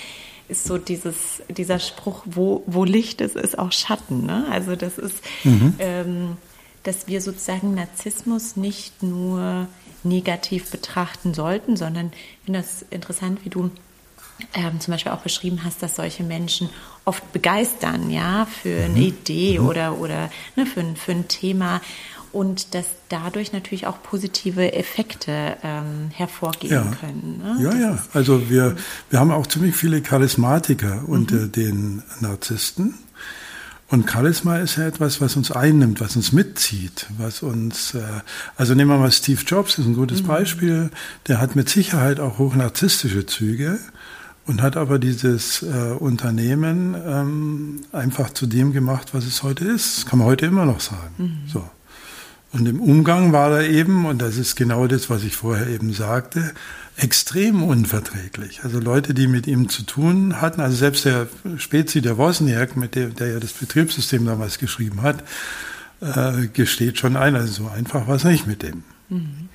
ist 0.49 0.65
so 0.65 0.77
dieses, 0.77 1.43
dieser 1.49 1.79
Spruch, 1.79 2.23
wo, 2.27 2.63
wo 2.67 2.85
Licht 2.85 3.21
ist, 3.21 3.37
ist 3.37 3.59
auch 3.59 3.73
Schatten. 3.73 4.27
Ne? 4.27 4.47
Also 4.51 4.77
das 4.77 4.99
ist, 4.99 5.17
mhm. 5.45 5.75
ähm, 5.79 6.37
dass 6.83 7.07
wir 7.07 7.21
sozusagen 7.21 7.75
Narzissmus 7.75 8.57
nicht 8.57 9.03
nur 9.03 9.69
negativ 10.05 10.71
betrachten 10.71 11.35
sollten, 11.35 11.77
sondern 11.77 12.13
ich 12.13 12.45
finde 12.45 12.61
das 12.61 12.85
interessant, 12.91 13.41
wie 13.45 13.51
du 13.51 13.71
ähm, 14.55 14.81
zum 14.81 14.93
Beispiel 14.93 15.13
auch 15.13 15.23
beschrieben 15.23 15.65
hast, 15.65 15.83
dass 15.83 15.97
solche 15.97 16.23
Menschen 16.25 16.69
oft 17.05 17.33
begeistern, 17.33 18.11
ja, 18.11 18.47
für 18.47 18.85
eine 18.85 18.95
mhm. 18.95 19.03
Idee 19.03 19.59
mhm. 19.59 19.67
oder, 19.67 19.99
oder 19.99 20.31
ne, 20.57 20.67
für, 20.67 20.85
für 20.97 21.13
ein 21.13 21.29
Thema 21.29 21.81
und 22.35 22.75
dass 22.75 22.87
dadurch 23.09 23.53
natürlich 23.53 23.87
auch 23.87 24.03
positive 24.03 24.73
Effekte 24.73 25.57
ähm, 25.63 26.11
hervorgehen 26.13 26.73
ja. 26.73 26.97
können. 27.01 27.41
Ne? 27.43 27.63
Ja, 27.63 27.71
das 27.71 27.81
ja. 27.81 27.99
Also 28.13 28.51
wir, 28.51 28.77
wir 29.09 29.21
haben 29.21 29.31
auch 29.31 29.47
ziemlich 29.47 29.77
viele 29.77 30.03
Charismatiker 30.03 31.03
mhm. 31.03 31.09
unter 31.09 31.47
den 31.47 32.03
Narzissten. 32.21 32.95
Und 33.89 34.11
Charisma 34.11 34.59
ist 34.59 34.77
ja 34.77 34.87
etwas, 34.87 35.21
was 35.21 35.37
uns 35.37 35.51
einnimmt, 35.51 36.01
was 36.01 36.17
uns 36.17 36.33
mitzieht, 36.33 37.07
was 37.19 37.43
uns, 37.43 37.95
äh, 37.95 38.03
also 38.57 38.75
nehmen 38.75 38.91
wir 38.91 38.99
mal 38.99 39.13
Steve 39.13 39.43
Jobs, 39.47 39.79
ist 39.79 39.87
ein 39.87 39.95
gutes 39.95 40.23
mhm. 40.23 40.27
Beispiel. 40.27 40.91
Der 41.29 41.41
hat 41.41 41.55
mit 41.55 41.69
Sicherheit 41.69 42.19
auch 42.19 42.39
hochnarzisstische 42.39 43.27
Züge 43.27 43.79
und 44.47 44.63
hat 44.63 44.77
aber 44.77 44.99
dieses 44.99 45.63
äh, 45.63 45.93
Unternehmen 45.99 46.95
ähm, 47.07 47.81
einfach 47.93 48.31
zu 48.31 48.47
dem 48.47 48.73
gemacht, 48.73 49.13
was 49.13 49.27
es 49.27 49.43
heute 49.43 49.65
ist. 49.67 49.99
Das 49.99 50.07
kann 50.07 50.19
man 50.19 50.29
heute 50.29 50.47
immer 50.47 50.65
noch 50.65 50.81
sagen. 50.81 51.15
Mhm. 51.19 51.39
So. 51.47 51.69
Und 52.55 52.67
im 52.67 52.81
Umgang 52.81 53.33
war 53.33 53.51
er 53.51 53.69
eben, 53.69 54.07
und 54.07 54.23
das 54.23 54.37
ist 54.37 54.55
genau 54.55 54.87
das, 54.87 55.11
was 55.11 55.25
ich 55.25 55.35
vorher 55.35 55.67
eben 55.67 55.93
sagte, 55.93 56.55
extrem 56.97 57.65
unverträglich. 57.65 58.63
Also 58.63 58.79
Leute, 58.79 59.13
die 59.13 59.27
mit 59.27 59.49
ihm 59.49 59.69
zu 59.69 59.83
tun 59.83 60.41
hatten, 60.41 60.61
also 60.61 60.77
selbst 60.77 61.05
der 61.05 61.27
Spezi, 61.59 62.01
der 62.01 62.17
Wozniak, 62.17 62.77
mit 62.77 62.95
dem, 62.95 63.17
der 63.17 63.33
ja 63.33 63.41
das 63.41 63.55
Betriebssystem 63.55 64.25
damals 64.25 64.59
geschrieben 64.59 65.03
hat, 65.03 65.25
äh, 66.01 66.47
gesteht 66.47 66.99
schon 66.99 67.17
ein, 67.17 67.35
also 67.35 67.65
so 67.65 67.69
einfach 67.69 68.07
war 68.07 68.15
es 68.15 68.25
nicht 68.25 68.47
mit 68.47 68.63
dem. 68.63 68.85
Mhm. 69.09 69.49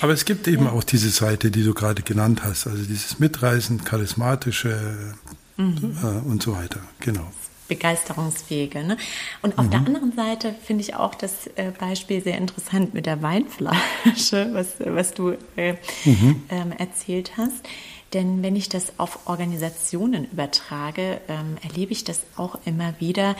Aber 0.00 0.12
es 0.12 0.24
gibt 0.24 0.48
eben 0.48 0.64
ja. 0.64 0.72
auch 0.72 0.82
diese 0.82 1.10
Seite, 1.10 1.52
die 1.52 1.62
du 1.62 1.72
gerade 1.72 2.02
genannt 2.02 2.42
hast, 2.42 2.66
also 2.66 2.82
dieses 2.82 3.20
mitreißend, 3.20 3.86
charismatische 3.86 5.14
mhm. 5.56 5.96
äh, 6.02 6.28
und 6.28 6.42
so 6.42 6.56
weiter. 6.56 6.80
Genau 6.98 7.30
begeisterungsfähige. 7.70 8.84
Ne? 8.84 8.98
Und 9.40 9.58
auf 9.58 9.66
mhm. 9.66 9.70
der 9.70 9.80
anderen 9.80 10.12
Seite 10.12 10.54
finde 10.62 10.82
ich 10.82 10.94
auch 10.94 11.14
das 11.14 11.46
äh, 11.54 11.72
Beispiel 11.78 12.22
sehr 12.22 12.36
interessant 12.36 12.92
mit 12.92 13.06
der 13.06 13.22
Weinflasche, 13.22 14.50
was, 14.52 14.74
was 14.80 15.14
du 15.14 15.36
äh, 15.56 15.74
mhm. 16.04 16.42
ähm, 16.50 16.72
erzählt 16.76 17.32
hast. 17.38 17.66
Denn 18.12 18.42
wenn 18.42 18.56
ich 18.56 18.68
das 18.68 18.98
auf 18.98 19.28
Organisationen 19.28 20.24
übertrage, 20.30 21.20
ähm, 21.28 21.56
erlebe 21.62 21.92
ich 21.92 22.02
das 22.02 22.22
auch 22.36 22.58
immer 22.64 22.94
wieder, 22.98 23.36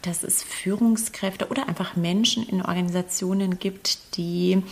dass 0.00 0.22
es 0.22 0.42
Führungskräfte 0.42 1.48
oder 1.48 1.68
einfach 1.68 1.94
Menschen 1.94 2.48
in 2.48 2.62
Organisationen 2.62 3.58
gibt, 3.58 4.16
die 4.16 4.62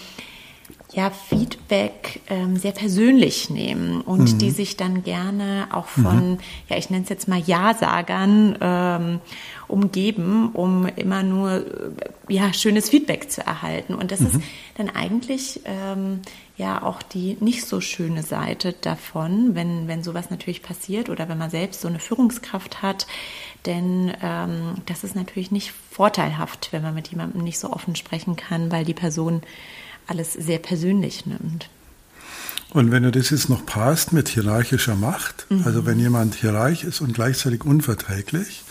ja, 0.95 1.11
Feedback 1.11 2.21
ähm, 2.29 2.57
sehr 2.57 2.73
persönlich 2.73 3.49
nehmen 3.49 4.03
und 4.03 4.35
mhm. 4.35 4.39
die 4.39 4.51
sich 4.51 4.77
dann 4.77 5.03
gerne 5.03 5.69
auch 5.73 5.87
von, 5.87 6.33
mhm. 6.33 6.39
ja, 6.69 6.77
ich 6.77 6.91
nenne 6.91 7.05
es 7.05 7.09
jetzt 7.09 7.29
mal 7.29 7.41
Ja-Sagern 7.41 8.59
ähm, 8.61 9.21
umgeben, 9.69 10.51
um 10.53 10.87
immer 10.97 11.23
nur 11.23 11.51
äh, 11.51 11.65
ja, 12.29 12.53
schönes 12.53 12.91
Feedback 12.91 13.31
zu 13.31 13.41
erhalten. 13.41 13.95
Und 13.95 14.13
das 14.13 14.21
mhm. 14.21 14.27
ist 14.27 14.41
dann 14.77 14.91
eigentlich 14.91 15.61
ähm, 15.65 16.21
ja 16.59 16.83
auch 16.83 17.01
die 17.01 17.39
nicht 17.41 17.65
so 17.65 17.81
schöne 17.81 18.23
Seite 18.23 18.75
davon, 18.79 19.55
wenn, 19.55 19.89
wenn 19.89 20.03
sowas 20.03 20.29
natürlich 20.29 20.63
passiert 20.63 21.09
oder 21.09 21.27
wenn 21.27 21.39
man 21.39 21.49
selbst 21.49 21.81
so 21.81 21.89
eine 21.89 22.01
Führungskraft 22.01 22.83
hat. 22.83 23.07
Denn 23.65 24.13
ähm, 24.23 24.75
das 24.85 25.05
ist 25.05 25.17
natürlich 25.17 25.51
nicht 25.51 25.73
vorteilhaft, 25.91 26.69
wenn 26.73 26.83
man 26.83 26.95
mit 26.95 27.09
jemandem 27.09 27.43
nicht 27.43 27.59
so 27.59 27.71
offen 27.71 27.97
sprechen 27.97 28.37
kann, 28.37 28.71
weil 28.71 28.85
die 28.85 28.93
Person 28.93 29.41
alles 30.13 30.33
sehr 30.35 30.59
persönlich 30.59 31.27
nimmt. 31.27 31.69
Und 32.71 32.91
wenn 32.91 33.03
du 33.03 33.11
das 33.11 33.31
jetzt 33.31 33.49
noch 33.49 33.67
passt 33.67 34.13
mit 34.13 34.29
hierarchischer 34.29 34.95
Macht, 34.95 35.47
mhm. 35.51 35.63
also 35.65 35.85
wenn 35.85 35.99
jemand 35.99 36.35
hierarch 36.35 36.85
ist 36.85 37.01
und 37.01 37.15
gleichzeitig 37.15 37.65
unverträglich, 37.65 38.63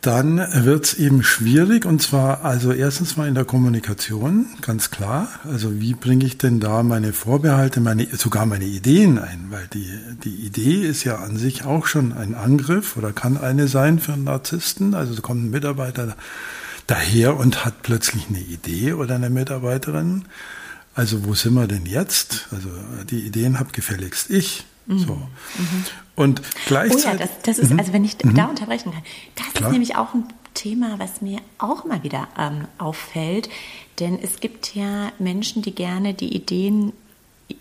dann 0.00 0.38
wird 0.64 0.86
es 0.86 0.94
eben 0.94 1.22
schwierig 1.22 1.84
und 1.84 2.00
zwar 2.00 2.42
also 2.42 2.72
erstens 2.72 3.18
mal 3.18 3.28
in 3.28 3.34
der 3.34 3.44
Kommunikation, 3.44 4.46
ganz 4.62 4.90
klar. 4.90 5.28
Also 5.44 5.78
wie 5.78 5.92
bringe 5.92 6.24
ich 6.24 6.38
denn 6.38 6.58
da 6.58 6.82
meine 6.82 7.12
Vorbehalte, 7.12 7.80
meine, 7.80 8.06
sogar 8.16 8.46
meine 8.46 8.64
Ideen 8.64 9.18
ein? 9.18 9.48
Weil 9.50 9.68
die, 9.68 9.90
die 10.24 10.36
Idee 10.46 10.86
ist 10.86 11.04
ja 11.04 11.16
an 11.16 11.36
sich 11.36 11.66
auch 11.66 11.86
schon 11.86 12.14
ein 12.14 12.34
Angriff 12.34 12.96
oder 12.96 13.12
kann 13.12 13.36
eine 13.36 13.68
sein 13.68 13.98
für 13.98 14.14
einen 14.14 14.24
Narzissten. 14.24 14.94
Also 14.94 15.20
kommt 15.20 15.44
ein 15.44 15.50
Mitarbeiter 15.50 16.16
daher 16.90 17.36
und 17.36 17.64
hat 17.64 17.82
plötzlich 17.82 18.28
eine 18.28 18.40
Idee 18.40 18.94
oder 18.94 19.14
eine 19.14 19.30
Mitarbeiterin. 19.30 20.24
Also 20.94 21.24
wo 21.24 21.34
sind 21.34 21.54
wir 21.54 21.66
denn 21.68 21.86
jetzt? 21.86 22.48
Also 22.50 22.68
die 23.08 23.20
Ideen 23.20 23.60
habe 23.60 23.70
gefälligst 23.72 24.30
ich. 24.30 24.64
Mhm. 24.86 24.98
So. 24.98 25.14
Mhm. 25.14 25.84
Und 26.16 26.42
gleichzeitig. 26.66 27.06
Oh 27.06 27.08
ja, 27.10 27.16
das, 27.16 27.30
das 27.44 27.58
ist, 27.58 27.70
mhm. 27.70 27.78
also 27.78 27.92
wenn 27.92 28.04
ich 28.04 28.16
mhm. 28.22 28.34
da 28.34 28.46
unterbrechen 28.46 28.92
kann, 28.92 29.02
das 29.36 29.52
Klar. 29.54 29.68
ist 29.68 29.72
nämlich 29.72 29.96
auch 29.96 30.14
ein 30.14 30.24
Thema, 30.54 30.98
was 30.98 31.22
mir 31.22 31.40
auch 31.58 31.84
immer 31.84 32.02
wieder 32.02 32.28
ähm, 32.36 32.66
auffällt. 32.78 33.48
Denn 34.00 34.18
es 34.20 34.40
gibt 34.40 34.74
ja 34.74 35.12
Menschen, 35.18 35.62
die 35.62 35.74
gerne 35.74 36.12
die 36.14 36.34
Ideen 36.34 36.92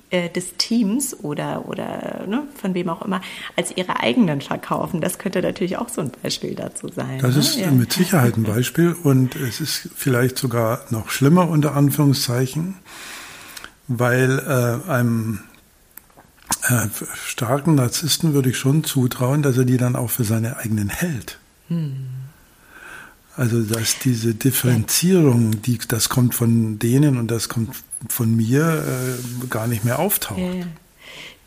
äh, 0.10 0.30
des 0.30 0.56
Teams 0.58 1.16
oder, 1.24 1.68
oder 1.68 2.26
ne, 2.28 2.44
von 2.56 2.74
wem 2.74 2.90
auch 2.90 3.04
immer 3.04 3.22
als 3.56 3.76
ihre 3.76 4.00
eigenen 4.00 4.42
verkaufen. 4.42 5.02
Das 5.02 5.20
könnte 5.20 5.42
natürlich 5.42 5.78
auch 5.78 5.90
so 5.90 6.02
ein 6.02 6.12
Beispiel 6.24 6.56
dazu 6.56 6.88
sein. 6.90 7.20
Das 7.20 7.36
ne? 7.36 7.42
ist 7.42 7.56
ja. 7.56 7.72
mit 7.72 7.94
Sicherheit 7.94 8.38
ein 8.38 8.44
Beispiel 8.44 8.96
und 9.04 9.36
es 9.36 9.62
ist 9.62 9.90
vielleicht 9.96 10.38
sogar 10.38 10.86
noch 10.90 11.10
schlimmer 11.10 11.50
unter 11.50 11.76
Anführungszeichen, 11.76 12.76
weil 13.88 14.40
äh, 14.40 14.90
einem 14.90 15.40
äh, 16.64 16.88
starken 17.26 17.76
Narzissten 17.76 18.34
würde 18.34 18.50
ich 18.50 18.58
schon 18.58 18.84
zutrauen, 18.84 19.42
dass 19.42 19.58
er 19.58 19.66
die 19.66 19.78
dann 19.78 19.96
auch 19.96 20.10
für 20.10 20.24
seine 20.24 20.58
eigenen 20.58 20.90
hält. 20.90 21.40
Hm. 21.68 22.08
Also 23.36 23.62
dass 23.62 24.00
diese 24.00 24.34
Differenzierung, 24.34 25.62
die, 25.62 25.78
das 25.88 26.10
kommt 26.10 26.36
von 26.36 26.78
denen 26.78 27.18
und 27.18 27.32
das 27.32 27.48
kommt 27.48 27.76
von 28.08 28.36
mir, 28.36 28.84
äh, 29.44 29.48
gar 29.48 29.68
nicht 29.68 29.84
mehr 29.84 30.00
auftaucht. 30.00 30.40
Ja, 30.40 30.66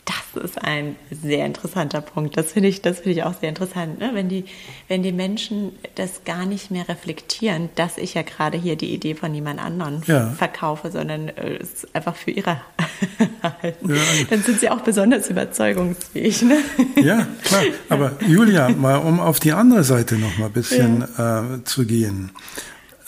das 0.04 0.44
ist 0.44 0.62
ein 0.62 0.96
sehr 1.10 1.46
interessanter 1.46 2.00
Punkt. 2.00 2.36
Das 2.36 2.52
finde 2.52 2.68
ich, 2.68 2.82
das 2.82 3.00
finde 3.00 3.12
ich 3.12 3.22
auch 3.22 3.38
sehr 3.38 3.48
interessant, 3.48 4.00
ne? 4.00 4.10
wenn 4.14 4.28
die, 4.28 4.44
wenn 4.88 5.02
die 5.02 5.12
Menschen 5.12 5.72
das 5.94 6.24
gar 6.24 6.44
nicht 6.44 6.70
mehr 6.70 6.88
reflektieren, 6.88 7.68
dass 7.76 7.98
ich 7.98 8.14
ja 8.14 8.22
gerade 8.22 8.58
hier 8.58 8.76
die 8.76 8.92
Idee 8.92 9.14
von 9.14 9.34
jemand 9.34 9.60
anderen 9.60 10.02
ja. 10.06 10.30
verkaufe, 10.30 10.90
sondern 10.90 11.28
äh, 11.28 11.58
es 11.60 11.86
einfach 11.94 12.16
für 12.16 12.30
ihre 12.32 12.60
halten. 13.62 13.94
Ja. 13.94 14.02
Dann 14.30 14.42
sind 14.42 14.60
sie 14.60 14.70
auch 14.70 14.80
besonders 14.80 15.28
überzeugungsfähig. 15.28 16.42
Ne? 16.42 16.58
Ja, 16.96 17.26
klar. 17.44 17.62
Aber 17.88 18.12
Julia, 18.26 18.70
mal 18.70 18.96
um 18.96 19.20
auf 19.20 19.38
die 19.38 19.52
andere 19.52 19.84
Seite 19.84 20.16
noch 20.16 20.36
mal 20.38 20.46
ein 20.46 20.52
bisschen 20.52 21.02
äh, 21.02 21.64
zu 21.64 21.86
gehen. 21.86 22.32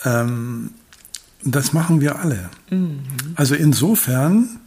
Ähm, 0.05 0.71
das 1.53 1.73
machen 1.73 2.01
wir 2.01 2.19
alle. 2.19 2.49
Mhm. 2.69 2.99
Also 3.35 3.55
insofern 3.55 4.59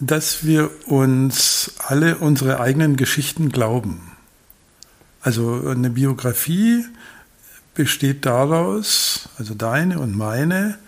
dass 0.00 0.44
wir 0.44 0.70
uns 0.86 1.74
alle 1.78 2.16
unsere 2.16 2.58
eigenen 2.58 2.96
Geschichten 2.96 3.50
glauben. 3.50 4.00
Also 5.20 5.62
eine 5.68 5.90
Biografie 5.90 6.84
besteht 7.74 8.24
daraus, 8.24 9.28
also 9.38 9.54
deine 9.54 10.00
und 10.00 10.16
meine, 10.16 10.78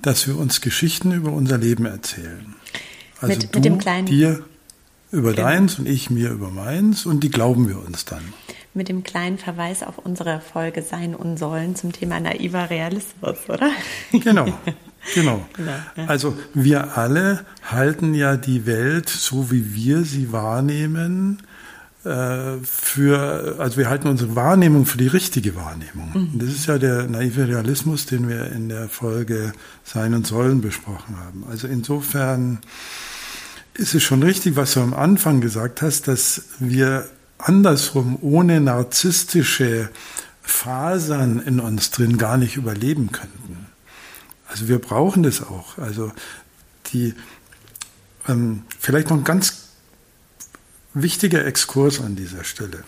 dass 0.00 0.26
wir 0.26 0.38
uns 0.38 0.62
Geschichten 0.62 1.12
über 1.12 1.30
unser 1.30 1.58
Leben 1.58 1.84
erzählen. 1.84 2.54
Also 3.20 3.34
mit, 3.34 3.54
du 3.54 3.58
mit 3.58 3.64
dem 3.66 3.78
kleinen, 3.78 4.06
dir 4.06 4.42
über 5.12 5.32
genau. 5.32 5.46
deins 5.46 5.78
und 5.78 5.86
ich 5.86 6.08
mir 6.08 6.30
über 6.30 6.50
meins 6.50 7.04
und 7.04 7.20
die 7.20 7.30
glauben 7.30 7.68
wir 7.68 7.78
uns 7.86 8.06
dann. 8.06 8.22
Mit 8.74 8.88
dem 8.88 9.04
kleinen 9.04 9.38
Verweis 9.38 9.82
auf 9.82 9.98
unsere 9.98 10.40
Folge 10.40 10.82
Sein 10.82 11.14
und 11.14 11.38
Sollen 11.38 11.76
zum 11.76 11.92
Thema 11.92 12.18
naiver 12.20 12.70
Realismus, 12.70 13.48
oder? 13.48 13.70
Genau, 14.12 14.46
Genau. 15.14 15.46
genau. 15.54 16.08
Also 16.08 16.36
wir 16.54 16.96
alle 16.96 17.44
halten 17.62 18.14
ja 18.14 18.36
die 18.36 18.66
Welt, 18.66 19.08
so 19.08 19.50
wie 19.50 19.74
wir 19.74 20.04
sie 20.04 20.32
wahrnehmen, 20.32 21.42
äh, 22.04 22.58
für, 22.62 23.56
also 23.58 23.76
wir 23.76 23.88
halten 23.88 24.08
unsere 24.08 24.34
Wahrnehmung 24.36 24.86
für 24.86 24.98
die 24.98 25.06
richtige 25.06 25.54
Wahrnehmung. 25.56 26.10
Mhm. 26.14 26.38
Das 26.38 26.48
ist 26.50 26.66
ja 26.66 26.78
der 26.78 27.06
naive 27.06 27.48
Realismus, 27.48 28.06
den 28.06 28.28
wir 28.28 28.52
in 28.52 28.68
der 28.68 28.88
Folge 28.88 29.52
Sein 29.84 30.14
und 30.14 30.26
Sollen 30.26 30.60
besprochen 30.60 31.16
haben. 31.18 31.44
Also 31.50 31.66
insofern 31.66 32.58
ist 33.74 33.94
es 33.94 34.02
schon 34.02 34.22
richtig, 34.22 34.56
was 34.56 34.74
du 34.74 34.80
am 34.80 34.94
Anfang 34.94 35.40
gesagt 35.40 35.82
hast, 35.82 36.08
dass 36.08 36.44
wir 36.58 37.06
andersrum 37.38 38.18
ohne 38.20 38.60
narzisstische 38.60 39.90
Fasern 40.42 41.40
in 41.40 41.60
uns 41.60 41.90
drin 41.90 42.18
gar 42.18 42.36
nicht 42.36 42.56
überleben 42.56 43.12
könnten. 43.12 43.66
Also 44.46 44.68
wir 44.68 44.78
brauchen 44.78 45.22
das 45.22 45.42
auch. 45.42 45.78
Also 45.78 46.12
die, 46.92 47.14
ähm, 48.28 48.62
vielleicht 48.78 49.10
noch 49.10 49.16
ein 49.16 49.24
ganz 49.24 49.64
wichtiger 50.92 51.44
Exkurs 51.44 52.00
an 52.00 52.14
dieser 52.14 52.44
Stelle. 52.44 52.84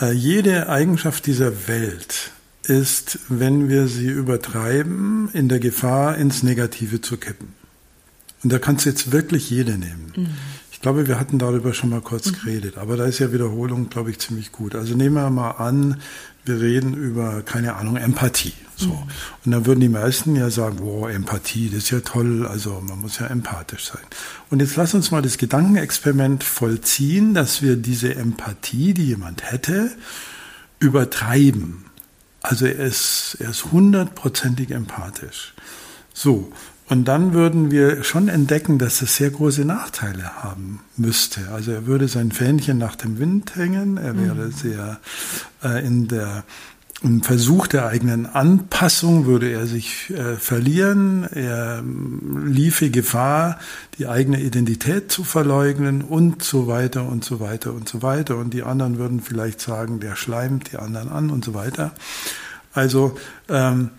Äh, 0.00 0.12
jede 0.12 0.68
Eigenschaft 0.68 1.26
dieser 1.26 1.68
Welt 1.68 2.30
ist, 2.62 3.18
wenn 3.28 3.68
wir 3.68 3.86
sie 3.86 4.08
übertreiben, 4.08 5.30
in 5.32 5.48
der 5.48 5.60
Gefahr, 5.60 6.16
ins 6.16 6.42
Negative 6.42 7.00
zu 7.00 7.16
kippen. 7.16 7.54
Und 8.42 8.52
da 8.52 8.58
kannst 8.58 8.86
du 8.86 8.90
jetzt 8.90 9.12
wirklich 9.12 9.50
jede 9.50 9.76
nehmen. 9.76 10.12
Mhm. 10.16 10.28
Ich 10.80 10.82
glaube, 10.82 11.06
wir 11.06 11.20
hatten 11.20 11.38
darüber 11.38 11.74
schon 11.74 11.90
mal 11.90 12.00
kurz 12.00 12.28
mhm. 12.28 12.36
geredet, 12.36 12.78
aber 12.78 12.96
da 12.96 13.04
ist 13.04 13.18
ja 13.18 13.34
Wiederholung, 13.34 13.90
glaube 13.90 14.12
ich, 14.12 14.18
ziemlich 14.18 14.50
gut. 14.50 14.74
Also 14.74 14.96
nehmen 14.96 15.14
wir 15.14 15.28
mal 15.28 15.50
an, 15.50 16.00
wir 16.46 16.58
reden 16.58 16.94
über, 16.94 17.42
keine 17.42 17.76
Ahnung, 17.76 17.96
Empathie. 17.96 18.54
So. 18.76 18.86
Mhm. 18.86 19.02
Und 19.44 19.50
dann 19.52 19.66
würden 19.66 19.80
die 19.80 19.90
meisten 19.90 20.36
ja 20.36 20.48
sagen, 20.48 20.78
wow, 20.80 21.10
Empathie, 21.10 21.68
das 21.68 21.82
ist 21.82 21.90
ja 21.90 22.00
toll, 22.00 22.46
also 22.46 22.82
man 22.88 22.98
muss 22.98 23.18
ja 23.18 23.26
empathisch 23.26 23.88
sein. 23.88 24.00
Und 24.48 24.60
jetzt 24.60 24.76
lass 24.76 24.94
uns 24.94 25.10
mal 25.10 25.20
das 25.20 25.36
Gedankenexperiment 25.36 26.44
vollziehen, 26.44 27.34
dass 27.34 27.60
wir 27.60 27.76
diese 27.76 28.14
Empathie, 28.14 28.94
die 28.94 29.04
jemand 29.04 29.52
hätte, 29.52 29.90
übertreiben. 30.78 31.84
Also 32.40 32.64
er 32.64 32.86
ist, 32.86 33.36
er 33.38 33.50
ist 33.50 33.70
hundertprozentig 33.70 34.70
empathisch. 34.70 35.52
So. 36.14 36.50
Und 36.90 37.04
dann 37.04 37.34
würden 37.34 37.70
wir 37.70 38.02
schon 38.02 38.28
entdecken, 38.28 38.78
dass 38.78 39.00
es 39.00 39.14
sehr 39.14 39.30
große 39.30 39.64
Nachteile 39.64 40.42
haben 40.42 40.80
müsste. 40.96 41.48
Also 41.52 41.70
er 41.70 41.86
würde 41.86 42.08
sein 42.08 42.32
Fähnchen 42.32 42.78
nach 42.78 42.96
dem 42.96 43.20
Wind 43.20 43.54
hängen, 43.54 43.96
er 43.96 44.18
wäre 44.18 44.46
mhm. 44.46 44.52
sehr 44.52 45.00
äh, 45.62 45.86
in 45.86 46.08
der 46.08 46.42
im 47.02 47.22
Versuch 47.22 47.66
der 47.66 47.86
eigenen 47.86 48.26
Anpassung 48.26 49.24
würde 49.24 49.50
er 49.50 49.66
sich 49.66 50.10
äh, 50.10 50.36
verlieren, 50.36 51.24
er 51.32 51.78
ähm, 51.78 52.46
liefe 52.46 52.90
Gefahr, 52.90 53.58
die 53.98 54.06
eigene 54.06 54.40
Identität 54.40 55.10
zu 55.10 55.24
verleugnen 55.24 56.02
und 56.02 56.42
so 56.42 56.66
weiter 56.66 57.08
und 57.08 57.24
so 57.24 57.40
weiter 57.40 57.72
und 57.72 57.88
so 57.88 58.02
weiter. 58.02 58.36
Und 58.36 58.52
die 58.52 58.64
anderen 58.64 58.98
würden 58.98 59.22
vielleicht 59.22 59.62
sagen, 59.62 60.00
der 60.00 60.14
schleimt 60.14 60.72
die 60.72 60.76
anderen 60.76 61.08
an 61.08 61.30
und 61.30 61.42
so 61.42 61.54
weiter. 61.54 61.92
Also 62.74 63.16
ähm, 63.48 63.90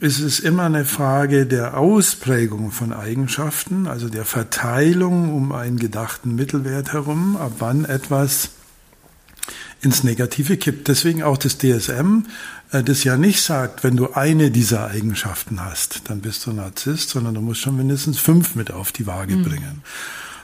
es 0.00 0.20
ist 0.20 0.40
immer 0.40 0.64
eine 0.64 0.84
Frage 0.84 1.46
der 1.46 1.78
Ausprägung 1.78 2.70
von 2.70 2.92
Eigenschaften, 2.92 3.86
also 3.86 4.08
der 4.08 4.24
Verteilung 4.24 5.32
um 5.34 5.52
einen 5.52 5.78
gedachten 5.78 6.34
Mittelwert 6.34 6.92
herum, 6.92 7.36
ab 7.36 7.52
wann 7.58 7.84
etwas 7.84 8.50
ins 9.80 10.04
Negative 10.04 10.56
kippt. 10.56 10.88
Deswegen 10.88 11.22
auch 11.22 11.38
das 11.38 11.58
DSM, 11.58 12.24
äh, 12.72 12.82
das 12.82 13.04
ja 13.04 13.16
nicht 13.16 13.42
sagt, 13.42 13.84
wenn 13.84 13.96
du 13.96 14.12
eine 14.12 14.50
dieser 14.50 14.88
Eigenschaften 14.88 15.64
hast, 15.64 16.08
dann 16.08 16.20
bist 16.20 16.46
du 16.46 16.52
Narzisst, 16.52 17.10
sondern 17.10 17.34
du 17.34 17.40
musst 17.40 17.60
schon 17.60 17.76
mindestens 17.76 18.18
fünf 18.18 18.54
mit 18.54 18.70
auf 18.70 18.92
die 18.92 19.06
Waage 19.06 19.36
mhm. 19.36 19.42
bringen, 19.44 19.82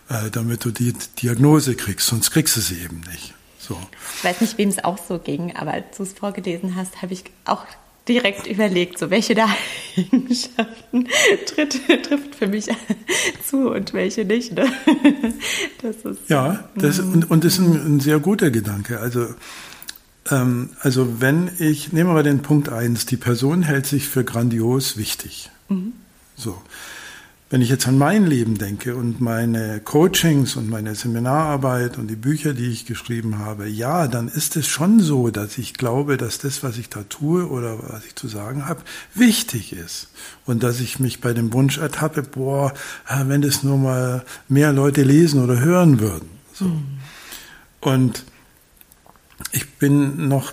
äh, 0.08 0.30
damit 0.30 0.64
du 0.64 0.70
die 0.70 0.94
Diagnose 1.22 1.74
kriegst, 1.74 2.06
sonst 2.06 2.30
kriegst 2.30 2.56
du 2.56 2.60
sie 2.60 2.80
eben 2.80 3.00
nicht. 3.12 3.34
So. 3.58 3.78
Ich 4.16 4.24
weiß 4.24 4.40
nicht, 4.40 4.58
wem 4.58 4.68
es 4.68 4.82
auch 4.82 4.98
so 4.98 5.18
ging, 5.18 5.54
aber 5.56 5.72
als 5.72 5.96
du 5.96 6.02
es 6.02 6.12
vorgelesen 6.12 6.74
hast, 6.74 7.02
habe 7.02 7.12
ich 7.12 7.24
auch 7.44 7.64
direkt 8.08 8.46
überlegt, 8.46 8.98
so 8.98 9.10
welche 9.10 9.34
der 9.34 9.48
Eigenschaften 9.96 11.06
tritt, 11.46 11.80
trifft 12.04 12.34
für 12.34 12.46
mich 12.46 12.66
zu 13.48 13.70
und 13.70 13.92
welche 13.92 14.24
nicht. 14.24 14.52
Ne? 14.52 14.70
Das 15.82 15.96
ist, 15.96 16.28
ja, 16.28 16.68
das, 16.74 17.00
mhm. 17.00 17.12
und, 17.12 17.30
und 17.30 17.44
das 17.44 17.54
ist 17.54 17.58
ein, 17.60 17.96
ein 17.96 18.00
sehr 18.00 18.18
guter 18.18 18.50
Gedanke. 18.50 18.98
Also, 18.98 19.28
ähm, 20.30 20.70
also 20.80 21.20
wenn 21.20 21.50
ich, 21.58 21.92
nehmen 21.92 22.10
wir 22.10 22.14
mal 22.14 22.22
den 22.22 22.42
Punkt 22.42 22.68
eins: 22.68 23.06
die 23.06 23.16
Person 23.16 23.62
hält 23.62 23.86
sich 23.86 24.08
für 24.08 24.24
grandios 24.24 24.96
wichtig. 24.96 25.50
Mhm. 25.68 25.92
So. 26.36 26.60
Wenn 27.50 27.62
ich 27.62 27.70
jetzt 27.70 27.88
an 27.88 27.96
mein 27.96 28.26
Leben 28.26 28.58
denke 28.58 28.94
und 28.94 29.22
meine 29.22 29.80
Coachings 29.80 30.56
und 30.56 30.68
meine 30.68 30.94
Seminararbeit 30.94 31.96
und 31.96 32.08
die 32.08 32.16
Bücher, 32.16 32.52
die 32.52 32.68
ich 32.68 32.84
geschrieben 32.84 33.38
habe, 33.38 33.66
ja, 33.66 34.06
dann 34.06 34.28
ist 34.28 34.56
es 34.56 34.68
schon 34.68 35.00
so, 35.00 35.30
dass 35.30 35.56
ich 35.56 35.72
glaube, 35.72 36.18
dass 36.18 36.38
das, 36.38 36.62
was 36.62 36.76
ich 36.76 36.90
da 36.90 37.04
tue 37.04 37.48
oder 37.48 37.78
was 37.90 38.04
ich 38.04 38.14
zu 38.16 38.28
sagen 38.28 38.66
habe, 38.66 38.82
wichtig 39.14 39.72
ist. 39.72 40.08
Und 40.44 40.62
dass 40.62 40.78
ich 40.80 41.00
mich 41.00 41.22
bei 41.22 41.32
dem 41.32 41.50
Wunsch 41.54 41.78
ertappe, 41.78 42.22
boah, 42.22 42.74
wenn 43.24 43.40
das 43.40 43.62
nur 43.62 43.78
mal 43.78 44.24
mehr 44.48 44.74
Leute 44.74 45.02
lesen 45.02 45.42
oder 45.42 45.58
hören 45.58 46.00
würden. 46.00 46.28
So. 46.52 46.66
Mhm. 46.66 46.98
Und 47.80 48.24
ich 49.52 49.70
bin 49.76 50.28
noch 50.28 50.52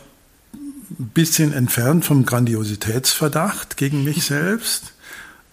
ein 0.97 1.09
bisschen 1.13 1.51
entfernt 1.51 2.05
vom 2.05 2.25
Grandiositätsverdacht 2.25 3.75
gegen 3.75 4.05
mich 4.05 4.23
selbst. 4.25 4.93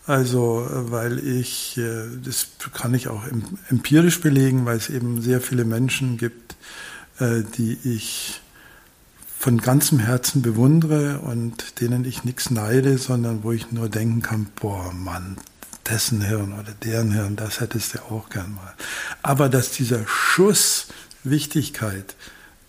Also, 0.06 0.66
weil 0.68 1.18
ich, 1.20 1.78
äh, 1.78 2.08
das 2.24 2.48
kann 2.72 2.92
ich 2.94 3.08
auch 3.08 3.22
empirisch 3.68 4.20
belegen, 4.20 4.66
weil 4.66 4.76
es 4.76 4.90
eben 4.90 5.22
sehr 5.22 5.40
viele 5.40 5.64
Menschen 5.64 6.16
gibt, 6.16 6.56
äh, 7.20 7.42
die 7.56 7.78
ich 7.84 8.40
von 9.38 9.58
ganzem 9.58 9.98
Herzen 9.98 10.42
bewundere 10.42 11.20
und 11.20 11.80
denen 11.80 12.04
ich 12.04 12.24
nichts 12.24 12.50
neide, 12.50 12.98
sondern 12.98 13.42
wo 13.42 13.52
ich 13.52 13.70
nur 13.72 13.88
denken 13.88 14.22
kann, 14.22 14.46
boah, 14.60 14.92
Mann, 14.92 15.36
dessen 15.88 16.20
Hirn 16.20 16.52
oder 16.52 16.72
deren 16.82 17.12
Hirn, 17.12 17.36
das 17.36 17.60
hättest 17.60 17.94
du 17.94 17.98
auch 18.02 18.28
gern 18.28 18.54
mal. 18.54 18.74
Aber 19.22 19.48
dass 19.48 19.72
dieser 19.72 20.06
Schuss 20.06 20.88
Wichtigkeit 21.24 22.16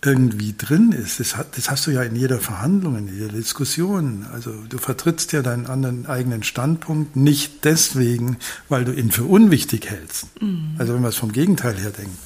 irgendwie 0.04 0.54
drin 0.56 0.92
ist. 0.92 1.20
Das, 1.20 1.36
hat, 1.36 1.56
das, 1.56 1.70
hast 1.70 1.86
du 1.86 1.90
ja 1.90 2.02
in 2.02 2.16
jeder 2.16 2.38
Verhandlung, 2.38 2.96
in 2.96 3.08
jeder 3.08 3.32
Diskussion. 3.32 4.26
Also 4.32 4.52
du 4.68 4.78
vertrittst 4.78 5.32
ja 5.32 5.42
deinen 5.42 5.66
anderen 5.66 6.06
eigenen 6.06 6.42
Standpunkt 6.42 7.16
nicht 7.16 7.64
deswegen, 7.64 8.36
weil 8.68 8.84
du 8.84 8.92
ihn 8.92 9.10
für 9.10 9.24
unwichtig 9.24 9.90
hältst. 9.90 10.26
Mhm. 10.40 10.74
Also 10.78 10.94
wenn 10.94 11.02
man 11.02 11.10
es 11.10 11.16
vom 11.16 11.32
Gegenteil 11.32 11.76
her 11.76 11.90
denkt, 11.90 12.16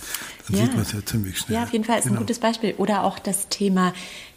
dann 0.48 0.56
ja. 0.58 0.64
sieht 0.64 0.74
man 0.74 0.82
es 0.82 0.92
ja 0.92 1.04
ziemlich 1.04 1.38
schnell. 1.38 1.56
Ja, 1.56 1.64
auf 1.64 1.72
jeden 1.72 1.84
Fall 1.84 1.98
ist 1.98 2.04
genau. 2.04 2.16
ein 2.16 2.20
gutes 2.20 2.38
Beispiel. 2.38 2.74
Oder 2.78 3.04
auch 3.04 3.18
das 3.18 3.48
Thema 3.48 3.92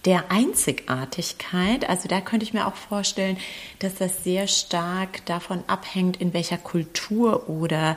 der 0.05 0.31
Einzigartigkeit. 0.31 1.87
Also 1.89 2.07
da 2.07 2.21
könnte 2.21 2.43
ich 2.43 2.53
mir 2.53 2.67
auch 2.67 2.75
vorstellen, 2.75 3.37
dass 3.79 3.95
das 3.95 4.23
sehr 4.23 4.47
stark 4.47 5.25
davon 5.25 5.63
abhängt, 5.67 6.17
in 6.17 6.33
welcher 6.33 6.57
Kultur 6.57 7.49
oder 7.49 7.95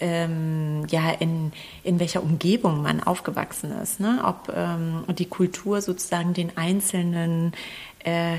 ähm, 0.00 0.86
ja, 0.90 1.10
in, 1.10 1.52
in 1.82 2.00
welcher 2.00 2.22
Umgebung 2.22 2.82
man 2.82 3.02
aufgewachsen 3.02 3.72
ist. 3.72 4.00
Ne? 4.00 4.22
Ob 4.24 4.52
ähm, 4.54 5.04
die 5.16 5.26
Kultur 5.26 5.80
sozusagen 5.80 6.34
den 6.34 6.56
einzelnen 6.56 7.52
äh, 8.00 8.36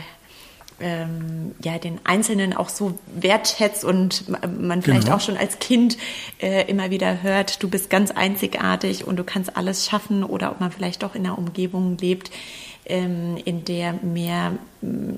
ähm, 0.79 1.55
ja, 1.63 1.77
den 1.77 1.99
Einzelnen 2.03 2.53
auch 2.53 2.69
so 2.69 2.97
wertschätzt 3.15 3.85
und 3.85 4.25
man 4.29 4.81
vielleicht 4.81 5.05
genau. 5.05 5.15
auch 5.15 5.21
schon 5.21 5.37
als 5.37 5.59
Kind 5.59 5.97
äh, 6.41 6.69
immer 6.69 6.89
wieder 6.89 7.23
hört, 7.23 7.63
du 7.63 7.69
bist 7.69 7.89
ganz 7.89 8.11
einzigartig 8.11 9.07
und 9.07 9.17
du 9.17 9.23
kannst 9.23 9.55
alles 9.55 9.85
schaffen 9.85 10.23
oder 10.23 10.51
ob 10.51 10.59
man 10.59 10.71
vielleicht 10.71 11.03
doch 11.03 11.15
in 11.15 11.25
einer 11.25 11.37
Umgebung 11.37 11.97
lebt, 11.97 12.31
ähm, 12.85 13.37
in 13.43 13.65
der 13.65 13.93
mehr 13.93 14.53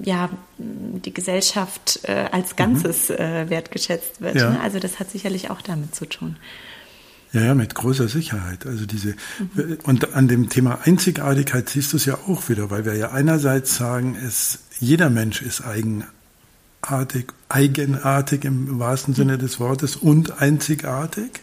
ja, 0.03 0.29
die 0.57 1.13
Gesellschaft 1.13 2.01
äh, 2.03 2.25
als 2.31 2.55
Ganzes 2.55 3.09
mhm. 3.09 3.15
äh, 3.15 3.49
wertgeschätzt 3.49 4.21
wird. 4.21 4.35
Ja. 4.35 4.51
Ne? 4.51 4.59
Also 4.61 4.79
das 4.79 4.99
hat 4.99 5.09
sicherlich 5.09 5.49
auch 5.49 5.61
damit 5.61 5.93
zu 5.95 6.05
tun. 6.05 6.37
Ja, 7.33 7.41
ja, 7.41 7.55
mit 7.55 7.75
großer 7.75 8.07
Sicherheit. 8.07 8.65
Also 8.65 8.85
diese 8.85 9.15
mhm. 9.55 9.77
und 9.83 10.13
an 10.13 10.27
dem 10.27 10.49
Thema 10.49 10.79
Einzigartigkeit 10.83 11.69
siehst 11.69 11.93
du 11.93 11.97
es 11.97 12.05
ja 12.05 12.15
auch 12.27 12.47
wieder, 12.49 12.69
weil 12.71 12.85
wir 12.85 12.95
ja 12.95 13.11
einerseits 13.11 13.75
sagen, 13.75 14.15
es 14.15 14.59
jeder 14.79 15.09
Mensch 15.09 15.41
ist 15.41 15.61
eigenartig, 15.65 17.33
eigenartig 17.49 18.45
im 18.45 18.79
wahrsten 18.79 19.13
Sinne 19.13 19.37
des 19.37 19.59
Wortes 19.59 19.95
und 19.95 20.41
einzigartig. 20.41 21.41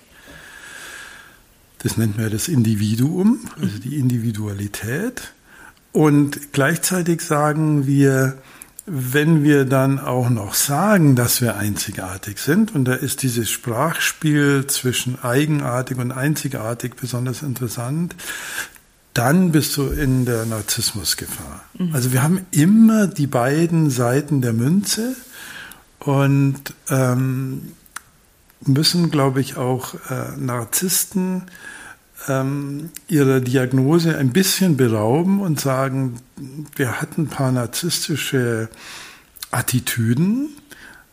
Das 1.78 1.98
nennt 1.98 2.16
man 2.16 2.30
das 2.30 2.48
Individuum, 2.48 3.40
also 3.60 3.78
die 3.78 3.98
Individualität. 3.98 5.34
Und 5.92 6.52
gleichzeitig 6.52 7.20
sagen 7.20 7.86
wir, 7.86 8.38
wenn 8.86 9.42
wir 9.42 9.64
dann 9.64 9.98
auch 9.98 10.28
noch 10.28 10.54
sagen, 10.54 11.16
dass 11.16 11.40
wir 11.40 11.56
einzigartig 11.56 12.38
sind, 12.38 12.74
und 12.74 12.84
da 12.84 12.94
ist 12.94 13.22
dieses 13.22 13.50
Sprachspiel 13.50 14.66
zwischen 14.66 15.22
eigenartig 15.22 15.96
und 15.98 16.12
einzigartig 16.12 16.94
besonders 16.94 17.42
interessant, 17.42 18.14
dann 19.14 19.52
bist 19.52 19.76
du 19.76 19.86
in 19.86 20.26
der 20.26 20.44
Narzissmusgefahr. 20.44 21.64
Mhm. 21.78 21.94
Also 21.94 22.12
wir 22.12 22.22
haben 22.22 22.44
immer 22.50 23.06
die 23.06 23.28
beiden 23.28 23.88
Seiten 23.88 24.42
der 24.42 24.52
Münze 24.52 25.14
und 26.00 26.74
ähm, 26.90 27.72
müssen, 28.60 29.10
glaube 29.10 29.40
ich, 29.40 29.56
auch 29.56 29.94
äh, 30.10 30.36
Narzissten 30.36 31.42
ähm, 32.28 32.90
ihrer 33.08 33.40
Diagnose 33.40 34.16
ein 34.16 34.32
bisschen 34.32 34.76
berauben 34.76 35.40
und 35.40 35.60
sagen, 35.60 36.16
wir 36.76 37.00
hatten 37.00 37.22
ein 37.22 37.28
paar 37.28 37.52
narzisstische 37.52 38.68
Attitüden, 39.50 40.48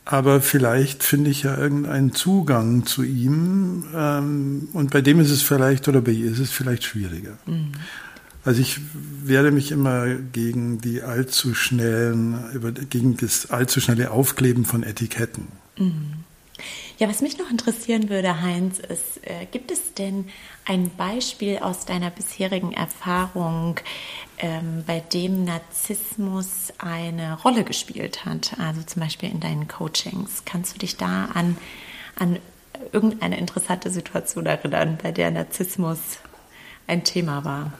aber 0.05 0.41
vielleicht 0.41 1.03
finde 1.03 1.29
ich 1.29 1.43
ja 1.43 1.57
irgendeinen 1.57 2.13
Zugang 2.13 2.85
zu 2.85 3.03
ihm 3.03 3.85
ähm, 3.95 4.69
und 4.73 4.91
bei 4.91 5.01
dem 5.01 5.19
ist 5.19 5.31
es 5.31 5.41
vielleicht 5.41 5.87
oder 5.87 6.01
bei 6.01 6.11
ihr 6.11 6.31
ist 6.31 6.39
es 6.39 6.51
vielleicht 6.51 6.83
schwieriger. 6.83 7.37
Mhm. 7.45 7.71
Also 8.43 8.61
ich 8.61 8.79
werde 9.23 9.51
mich 9.51 9.71
immer 9.71 10.07
gegen 10.15 10.81
die 10.81 11.03
allzu 11.03 11.53
schnellen, 11.53 12.39
gegen 12.89 13.15
das 13.17 13.51
allzu 13.51 13.79
schnelle 13.79 14.09
Aufkleben 14.09 14.65
von 14.65 14.81
Etiketten. 14.81 15.47
Mhm. 15.77 16.20
Ja, 17.01 17.09
was 17.09 17.23
mich 17.23 17.39
noch 17.39 17.49
interessieren 17.49 18.09
würde, 18.09 18.43
Heinz, 18.43 18.77
ist, 18.77 19.27
äh, 19.27 19.47
gibt 19.49 19.71
es 19.71 19.95
denn 19.95 20.27
ein 20.65 20.91
Beispiel 20.95 21.57
aus 21.57 21.85
deiner 21.85 22.11
bisherigen 22.11 22.73
Erfahrung, 22.73 23.79
ähm, 24.37 24.83
bei 24.85 24.99
dem 24.99 25.43
Narzissmus 25.43 26.71
eine 26.77 27.39
Rolle 27.41 27.63
gespielt 27.63 28.23
hat? 28.25 28.51
Also 28.59 28.83
zum 28.83 29.01
Beispiel 29.01 29.31
in 29.31 29.39
deinen 29.39 29.67
Coachings. 29.67 30.43
Kannst 30.45 30.75
du 30.75 30.77
dich 30.77 30.95
da 30.95 31.29
an, 31.33 31.57
an 32.17 32.37
irgendeine 32.91 33.39
interessante 33.39 33.89
Situation 33.89 34.45
erinnern, 34.45 34.99
bei 35.01 35.11
der 35.11 35.31
Narzissmus 35.31 35.97
ein 36.85 37.03
Thema 37.03 37.43
war? 37.43 37.73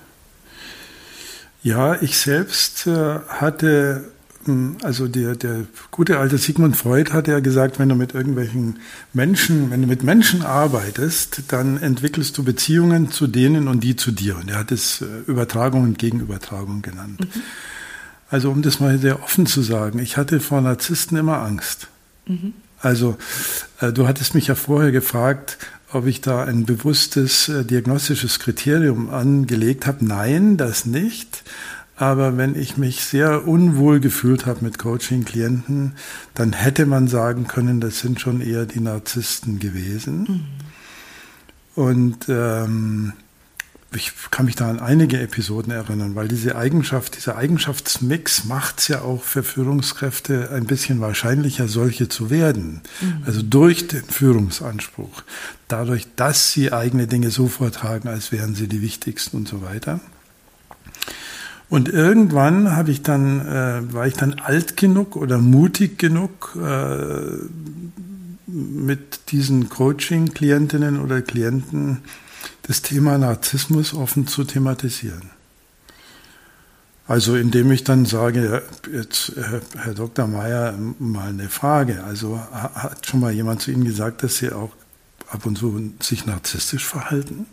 Ja, 1.61 2.01
ich 2.01 2.17
selbst 2.17 2.87
äh, 2.87 3.19
hatte, 3.27 4.11
also 4.83 5.07
der, 5.07 5.35
der 5.35 5.65
gute 5.91 6.19
alte 6.19 6.37
Sigmund 6.37 6.75
Freud 6.75 7.11
hat 7.11 7.27
ja 7.27 7.39
gesagt, 7.39 7.79
wenn 7.79 7.89
du 7.89 7.95
mit 7.95 8.13
irgendwelchen 8.13 8.79
Menschen, 9.13 9.71
wenn 9.71 9.81
du 9.81 9.87
mit 9.87 10.03
Menschen 10.03 10.41
arbeitest, 10.43 11.43
dann 11.49 11.77
entwickelst 11.77 12.37
du 12.37 12.43
Beziehungen 12.43 13.11
zu 13.11 13.27
denen 13.27 13.67
und 13.67 13.81
die 13.81 13.95
zu 13.95 14.11
dir. 14.11 14.37
Und 14.37 14.49
er 14.49 14.59
hat 14.59 14.71
es 14.71 15.01
äh, 15.01 15.05
Übertragung 15.27 15.83
und 15.83 15.99
Gegenübertragung 15.99 16.81
genannt. 16.81 17.19
Mhm. 17.19 17.41
Also 18.29 18.49
um 18.49 18.61
das 18.61 18.79
mal 18.79 18.97
sehr 18.97 19.21
offen 19.21 19.45
zu 19.45 19.61
sagen, 19.61 19.99
ich 19.99 20.17
hatte 20.17 20.39
vor 20.39 20.61
Narzissten 20.61 21.17
immer 21.17 21.41
Angst. 21.41 21.87
Mhm. 22.25 22.53
Also 22.79 23.17
äh, 23.79 23.91
du 23.91 24.07
hattest 24.07 24.33
mich 24.35 24.47
ja 24.47 24.55
vorher 24.55 24.91
gefragt, 24.91 25.57
ob 25.93 26.07
ich 26.07 26.21
da 26.21 26.43
ein 26.43 26.65
bewusstes 26.65 27.49
äh, 27.49 27.65
diagnostisches 27.65 28.39
Kriterium 28.39 29.09
angelegt 29.09 29.85
habe. 29.85 30.05
Nein, 30.05 30.57
das 30.57 30.85
nicht. 30.85 31.43
Aber 32.01 32.35
wenn 32.35 32.55
ich 32.55 32.77
mich 32.77 33.03
sehr 33.03 33.47
unwohl 33.47 33.99
gefühlt 33.99 34.47
habe 34.47 34.65
mit 34.65 34.79
Coaching-Klienten, 34.79 35.93
dann 36.33 36.51
hätte 36.51 36.87
man 36.87 37.07
sagen 37.07 37.45
können, 37.45 37.79
das 37.79 37.99
sind 37.99 38.19
schon 38.19 38.41
eher 38.41 38.65
die 38.65 38.79
Narzissten 38.79 39.59
gewesen. 39.59 40.23
Mhm. 41.75 41.83
Und 41.83 42.17
ähm, 42.27 43.13
ich 43.93 44.13
kann 44.31 44.47
mich 44.47 44.55
da 44.55 44.71
an 44.71 44.79
einige 44.79 45.19
Episoden 45.19 45.71
erinnern, 45.71 46.15
weil 46.15 46.27
diese 46.27 46.55
Eigenschaft, 46.55 47.17
dieser 47.17 47.35
Eigenschaftsmix 47.35 48.45
macht 48.45 48.79
es 48.79 48.87
ja 48.87 49.01
auch 49.01 49.21
für 49.21 49.43
Führungskräfte 49.43 50.49
ein 50.49 50.65
bisschen 50.65 51.01
wahrscheinlicher, 51.01 51.67
solche 51.67 52.09
zu 52.09 52.31
werden. 52.31 52.81
Mhm. 52.99 53.23
Also 53.27 53.43
durch 53.43 53.87
den 53.87 54.05
Führungsanspruch, 54.05 55.21
dadurch, 55.67 56.07
dass 56.15 56.51
sie 56.51 56.73
eigene 56.73 57.05
Dinge 57.05 57.29
so 57.29 57.47
vortragen, 57.47 58.07
als 58.07 58.31
wären 58.31 58.55
sie 58.55 58.67
die 58.67 58.81
wichtigsten 58.81 59.37
und 59.37 59.47
so 59.47 59.61
weiter. 59.61 59.99
Und 61.71 61.87
irgendwann 61.87 62.75
habe 62.75 62.91
ich 62.91 63.01
dann, 63.01 63.47
äh, 63.47 63.93
war 63.93 64.05
ich 64.05 64.15
dann 64.15 64.33
alt 64.33 64.75
genug 64.75 65.15
oder 65.15 65.37
mutig 65.37 65.97
genug, 65.97 66.57
äh, 66.61 67.37
mit 68.45 69.31
diesen 69.31 69.69
Coaching-Klientinnen 69.69 70.99
oder 70.99 71.21
Klienten 71.21 71.99
das 72.63 72.81
Thema 72.81 73.17
Narzissmus 73.17 73.93
offen 73.93 74.27
zu 74.27 74.43
thematisieren. 74.43 75.29
Also 77.07 77.37
indem 77.37 77.71
ich 77.71 77.85
dann 77.85 78.05
sage, 78.05 78.63
jetzt 78.93 79.31
Herr 79.77 79.93
Dr. 79.93 80.27
Meyer, 80.27 80.77
mal 80.99 81.29
eine 81.29 81.47
Frage. 81.47 82.03
Also 82.03 82.37
hat 82.51 83.07
schon 83.07 83.21
mal 83.21 83.31
jemand 83.31 83.61
zu 83.61 83.71
Ihnen 83.71 83.85
gesagt, 83.85 84.23
dass 84.23 84.39
Sie 84.39 84.51
auch 84.51 84.71
ab 85.29 85.45
und 85.45 85.57
zu 85.57 85.93
sich 86.01 86.25
narzisstisch 86.25 86.85
verhalten? 86.85 87.45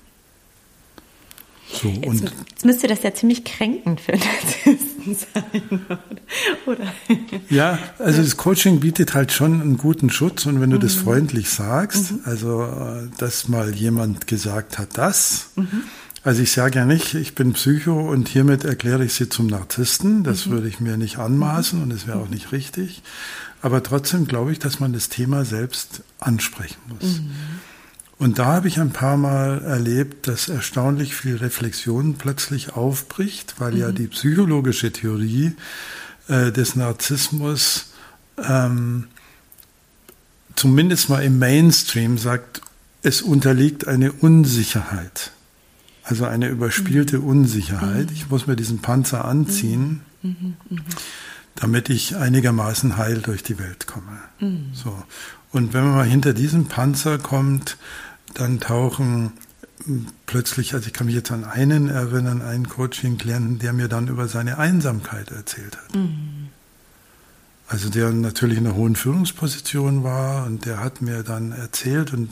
So, 1.70 1.88
jetzt, 1.88 2.22
jetzt, 2.22 2.64
müsste 2.64 2.86
das 2.86 3.02
ja 3.02 3.12
ziemlich 3.12 3.44
kränkend 3.44 4.00
für 4.00 4.12
Narzissten 4.12 5.14
sein, 5.14 5.86
oder? 6.66 6.92
Ja, 7.50 7.78
also 7.98 8.22
das 8.22 8.36
Coaching 8.36 8.80
bietet 8.80 9.14
halt 9.14 9.32
schon 9.32 9.60
einen 9.60 9.76
guten 9.76 10.10
Schutz 10.10 10.46
und 10.46 10.60
wenn 10.60 10.70
du 10.70 10.76
mhm. 10.76 10.80
das 10.80 10.94
freundlich 10.94 11.50
sagst, 11.50 12.12
mhm. 12.12 12.20
also 12.24 12.62
äh, 12.62 13.08
dass 13.18 13.48
mal 13.48 13.74
jemand 13.74 14.26
gesagt 14.26 14.78
hat, 14.78 14.96
das, 14.96 15.50
mhm. 15.56 15.82
also 16.24 16.42
ich 16.42 16.52
sage 16.52 16.78
ja 16.78 16.86
nicht, 16.86 17.14
ich 17.14 17.34
bin 17.34 17.52
Psycho 17.52 18.10
und 18.10 18.28
hiermit 18.28 18.64
erkläre 18.64 19.04
ich 19.04 19.12
sie 19.12 19.28
zum 19.28 19.46
Narzissten, 19.46 20.24
das 20.24 20.46
mhm. 20.46 20.50
würde 20.52 20.68
ich 20.68 20.80
mir 20.80 20.96
nicht 20.96 21.18
anmaßen 21.18 21.82
und 21.82 21.92
es 21.92 22.06
wäre 22.06 22.18
auch 22.18 22.30
nicht 22.30 22.50
richtig, 22.50 23.02
aber 23.60 23.82
trotzdem 23.82 24.26
glaube 24.26 24.52
ich, 24.52 24.58
dass 24.58 24.80
man 24.80 24.94
das 24.94 25.10
Thema 25.10 25.44
selbst 25.44 26.02
ansprechen 26.18 26.80
muss. 26.88 27.20
Mhm. 28.18 28.24
Und 28.24 28.38
da 28.38 28.46
habe 28.46 28.68
ich 28.68 28.80
ein 28.80 28.90
paar 28.90 29.16
Mal 29.16 29.62
erlebt, 29.62 30.28
dass 30.28 30.48
erstaunlich 30.48 31.14
viel 31.14 31.36
Reflexion 31.36 32.14
plötzlich 32.14 32.74
aufbricht, 32.74 33.54
weil 33.58 33.72
mhm. 33.72 33.80
ja 33.80 33.92
die 33.92 34.08
psychologische 34.08 34.92
Theorie 34.92 35.52
äh, 36.28 36.52
des 36.52 36.76
Narzissmus 36.76 37.92
ähm, 38.46 39.08
zumindest 40.58 41.08
mal 41.08 41.22
im 41.22 41.38
Mainstream 41.38 42.18
sagt, 42.18 42.60
es 43.02 43.22
unterliegt 43.22 43.86
eine 43.86 44.12
Unsicherheit. 44.12 45.32
Also 46.02 46.24
eine 46.24 46.48
überspielte 46.48 47.18
mhm. 47.18 47.26
Unsicherheit. 47.26 48.10
Mhm. 48.10 48.16
Ich 48.16 48.30
muss 48.30 48.46
mir 48.46 48.56
diesen 48.56 48.80
Panzer 48.80 49.24
anziehen, 49.24 50.00
mhm. 50.22 50.56
Mhm. 50.68 50.80
damit 51.54 51.90
ich 51.90 52.16
einigermaßen 52.16 52.96
heil 52.96 53.20
durch 53.20 53.42
die 53.42 53.58
Welt 53.58 53.86
komme. 53.86 54.18
So. 54.72 55.02
Und 55.52 55.72
wenn 55.74 55.84
man 55.84 55.94
mal 55.94 56.06
hinter 56.06 56.32
diesen 56.32 56.66
Panzer 56.66 57.18
kommt, 57.18 57.76
dann 58.38 58.60
tauchen 58.60 59.32
plötzlich, 60.26 60.74
also 60.74 60.86
ich 60.86 60.92
kann 60.92 61.06
mich 61.06 61.14
jetzt 61.14 61.30
an 61.30 61.44
einen 61.44 61.88
erinnern, 61.88 62.42
einen 62.42 62.68
Coaching-Klienten, 62.68 63.58
der 63.58 63.72
mir 63.72 63.88
dann 63.88 64.08
über 64.08 64.28
seine 64.28 64.58
Einsamkeit 64.58 65.30
erzählt 65.30 65.76
hat. 65.76 65.94
Mhm. 65.94 66.48
Also 67.68 67.90
der 67.90 68.10
natürlich 68.10 68.58
in 68.58 68.66
einer 68.66 68.76
hohen 68.76 68.96
Führungsposition 68.96 70.02
war 70.02 70.46
und 70.46 70.64
der 70.64 70.82
hat 70.82 71.02
mir 71.02 71.22
dann 71.22 71.52
erzählt 71.52 72.14
und 72.14 72.30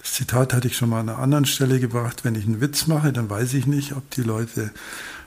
das 0.00 0.14
Zitat 0.14 0.54
hatte 0.54 0.68
ich 0.68 0.76
schon 0.76 0.90
mal 0.90 1.00
an 1.00 1.08
einer 1.08 1.18
anderen 1.18 1.44
Stelle 1.44 1.80
gebracht, 1.80 2.24
wenn 2.24 2.36
ich 2.36 2.46
einen 2.46 2.60
Witz 2.60 2.86
mache, 2.86 3.12
dann 3.12 3.28
weiß 3.28 3.54
ich 3.54 3.66
nicht, 3.66 3.96
ob 3.96 4.08
die 4.10 4.22
Leute 4.22 4.70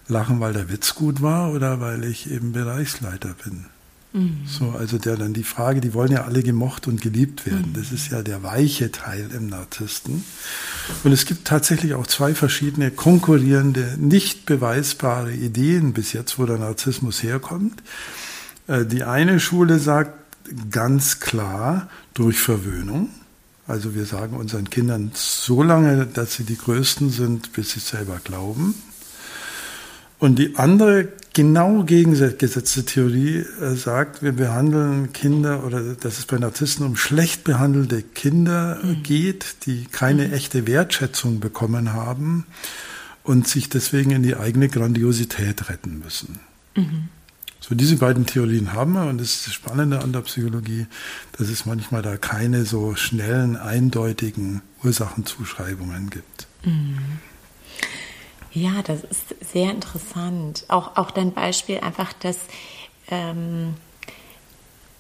lachen, 0.07 0.39
weil 0.39 0.53
der 0.53 0.69
Witz 0.69 0.95
gut 0.95 1.21
war 1.21 1.51
oder 1.51 1.81
weil 1.81 2.05
ich 2.05 2.31
eben 2.31 2.53
Bereichsleiter 2.53 3.35
bin. 3.43 3.65
Mhm. 4.13 4.43
So, 4.45 4.69
also 4.69 4.99
der 4.99 5.17
dann 5.17 5.33
die 5.33 5.43
Frage, 5.43 5.81
die 5.81 5.93
wollen 5.93 6.11
ja 6.11 6.23
alle 6.23 6.43
gemocht 6.43 6.87
und 6.87 7.01
geliebt 7.01 7.45
werden. 7.45 7.71
Mhm. 7.71 7.73
Das 7.73 7.91
ist 7.91 8.11
ja 8.11 8.21
der 8.21 8.43
weiche 8.43 8.91
Teil 8.91 9.29
im 9.35 9.47
Narzissten. 9.47 10.23
Und 11.03 11.11
es 11.11 11.25
gibt 11.25 11.45
tatsächlich 11.45 11.95
auch 11.95 12.07
zwei 12.07 12.35
verschiedene 12.35 12.91
konkurrierende, 12.91 13.97
nicht 13.97 14.45
beweisbare 14.45 15.33
Ideen 15.33 15.93
bis 15.93 16.13
jetzt, 16.13 16.37
wo 16.37 16.45
der 16.45 16.59
Narzissmus 16.59 17.23
herkommt. 17.23 17.81
Äh, 18.67 18.85
die 18.85 19.03
eine 19.03 19.39
Schule 19.39 19.79
sagt 19.79 20.13
ganz 20.69 21.19
klar 21.19 21.89
durch 22.13 22.37
Verwöhnung. 22.37 23.09
Also 23.65 23.95
wir 23.95 24.05
sagen 24.05 24.35
unseren 24.35 24.69
Kindern 24.69 25.11
so 25.13 25.63
lange, 25.63 26.05
dass 26.05 26.35
sie 26.35 26.43
die 26.43 26.57
Größten 26.57 27.09
sind, 27.09 27.53
bis 27.53 27.71
sie 27.71 27.79
selber 27.79 28.19
glauben. 28.23 28.75
Und 30.23 30.39
die 30.39 30.55
andere 30.55 31.09
genau 31.33 31.83
gegengesetzte 31.83 32.85
Theorie 32.85 33.39
äh, 33.39 33.75
sagt, 33.75 34.23
wir 34.23 34.31
behandeln 34.31 35.11
Kinder 35.11 35.65
oder 35.65 35.95
dass 35.95 36.17
es 36.17 36.25
bei 36.25 36.37
Narzissten 36.37 36.85
um 36.85 36.95
schlecht 36.95 37.43
behandelte 37.43 38.01
Kinder 38.01 38.79
mhm. 38.81 39.03
geht, 39.03 39.65
die 39.65 39.83
keine 39.83 40.29
mhm. 40.29 40.33
echte 40.33 40.65
Wertschätzung 40.65 41.41
bekommen 41.41 41.91
haben 41.91 42.45
und 43.23 43.49
sich 43.49 43.67
deswegen 43.67 44.11
in 44.11 44.23
die 44.23 44.37
eigene 44.37 44.69
Grandiosität 44.69 45.69
retten 45.69 45.99
müssen. 45.99 46.39
Mhm. 46.75 47.09
So 47.59 47.75
diese 47.75 47.97
beiden 47.97 48.25
Theorien 48.25 48.71
haben 48.71 48.93
wir 48.93 49.07
und 49.09 49.17
das 49.17 49.33
ist 49.33 49.47
das 49.47 49.53
Spannende 49.53 49.99
an 49.99 50.13
der 50.13 50.21
Psychologie, 50.21 50.87
dass 51.37 51.49
es 51.49 51.65
manchmal 51.65 52.01
da 52.01 52.15
keine 52.15 52.63
so 52.63 52.95
schnellen, 52.95 53.57
eindeutigen 53.57 54.61
Ursachenzuschreibungen 54.85 56.09
gibt. 56.09 56.47
Ja, 58.53 58.83
das 58.83 59.03
ist 59.03 59.35
sehr 59.51 59.71
interessant. 59.71 60.65
Auch, 60.67 60.95
auch 60.95 61.11
dein 61.11 61.33
Beispiel 61.33 61.79
einfach, 61.79 62.13
dass 62.13 62.37
ähm, 63.09 63.73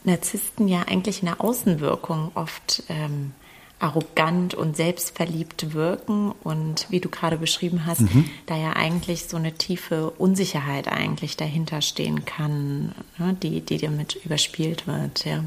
Narzissten 0.03 0.67
ja 0.67 0.83
eigentlich 0.83 1.21
in 1.21 1.27
der 1.27 1.39
Außenwirkung 1.39 2.31
oft 2.33 2.83
ähm, 2.89 3.31
arrogant 3.79 4.53
und 4.53 4.77
selbstverliebt 4.77 5.73
wirken 5.73 6.31
und 6.43 6.87
wie 6.89 6.99
du 6.99 7.09
gerade 7.09 7.37
beschrieben 7.37 7.85
hast, 7.85 8.01
mhm. 8.01 8.25
da 8.45 8.55
ja 8.55 8.73
eigentlich 8.73 9.25
so 9.25 9.37
eine 9.37 9.53
tiefe 9.53 10.09
Unsicherheit 10.11 10.87
eigentlich 10.87 11.35
dahinter 11.35 11.81
stehen 11.81 12.23
kann, 12.23 12.93
ne, 13.17 13.35
die, 13.41 13.61
die 13.61 13.77
damit 13.77 14.15
überspielt 14.23 14.87
wird. 14.87 15.25
Ja, 15.25 15.43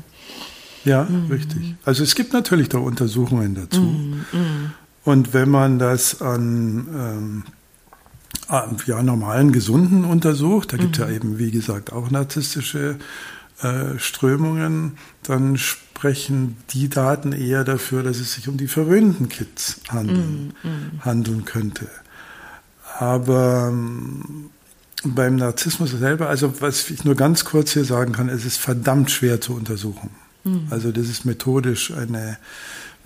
ja 0.84 1.04
mhm. 1.04 1.30
richtig. 1.30 1.74
Also 1.84 2.02
es 2.02 2.14
gibt 2.14 2.34
natürlich 2.34 2.68
da 2.68 2.78
Untersuchungen 2.78 3.54
dazu. 3.54 3.80
Mhm. 3.80 4.24
mhm. 4.32 4.72
Und 5.04 5.34
wenn 5.34 5.48
man 5.48 5.78
das 5.78 6.20
an 6.20 6.88
ähm, 6.92 7.44
ja, 8.48 9.02
normalen 9.02 9.52
Gesunden 9.52 10.04
untersucht, 10.04 10.72
da 10.72 10.76
gibt 10.76 10.98
es 10.98 11.04
mhm. 11.04 11.10
ja 11.10 11.16
eben, 11.16 11.38
wie 11.38 11.50
gesagt, 11.50 11.92
auch 11.92 12.10
narzisstische 12.10 12.96
äh, 13.62 13.98
Strömungen, 13.98 14.98
dann 15.22 15.56
sprechen 15.56 16.56
die 16.70 16.88
Daten 16.88 17.32
eher 17.32 17.64
dafür, 17.64 18.02
dass 18.02 18.18
es 18.18 18.34
sich 18.34 18.48
um 18.48 18.56
die 18.56 18.68
verwöhnten 18.68 19.28
Kids 19.28 19.80
handeln, 19.88 20.52
mm, 20.62 20.68
mm. 20.68 21.04
handeln 21.04 21.44
könnte. 21.46 21.88
Aber 22.98 23.68
ähm, 23.70 24.50
beim 25.02 25.36
Narzissmus 25.36 25.90
selber, 25.90 26.28
also 26.28 26.60
was 26.60 26.90
ich 26.90 27.04
nur 27.04 27.14
ganz 27.14 27.44
kurz 27.44 27.72
hier 27.72 27.84
sagen 27.84 28.12
kann, 28.12 28.28
es 28.28 28.44
ist 28.44 28.58
verdammt 28.58 29.10
schwer 29.10 29.40
zu 29.40 29.54
untersuchen. 29.54 30.10
Mm. 30.44 30.58
Also 30.70 30.92
das 30.92 31.08
ist 31.08 31.24
methodisch 31.24 31.92
eine 31.92 32.36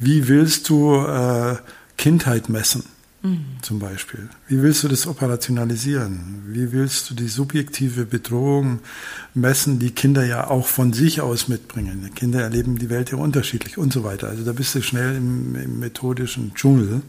wie 0.01 0.29
willst 0.29 0.69
du 0.71 0.97
äh, 0.97 1.57
Kindheit 1.99 2.49
messen? 2.49 2.85
Mhm. 3.23 3.45
Zum 3.61 3.79
Beispiel. 3.79 4.31
Wie 4.49 4.63
willst 4.63 4.83
du 4.83 4.89
das 4.89 5.07
operationalisieren? 5.07 6.43
Wie 6.47 6.73
willst 6.73 7.11
du 7.11 7.15
die 7.15 7.29
subjektive 7.29 8.07
Bedrohung 8.07 8.81
messen, 9.35 9.79
die 9.79 9.91
Kinder 9.91 10.25
ja 10.25 10.49
auch 10.49 10.67
von 10.67 10.93
sich 10.93 11.21
aus 11.21 11.49
mitbringen? 11.49 12.03
Die 12.07 12.11
Kinder 12.11 12.41
erleben 12.41 12.79
die 12.79 12.89
Welt 12.89 13.11
ja 13.11 13.19
unterschiedlich 13.19 13.77
und 13.77 13.93
so 13.93 14.05
weiter. 14.05 14.29
Also 14.29 14.45
da 14.45 14.53
bist 14.53 14.75
du 14.75 14.83
schnell 14.83 15.17
im, 15.17 15.55
im 15.55 15.79
methodischen 15.81 16.55
Dschungel. 16.55 17.03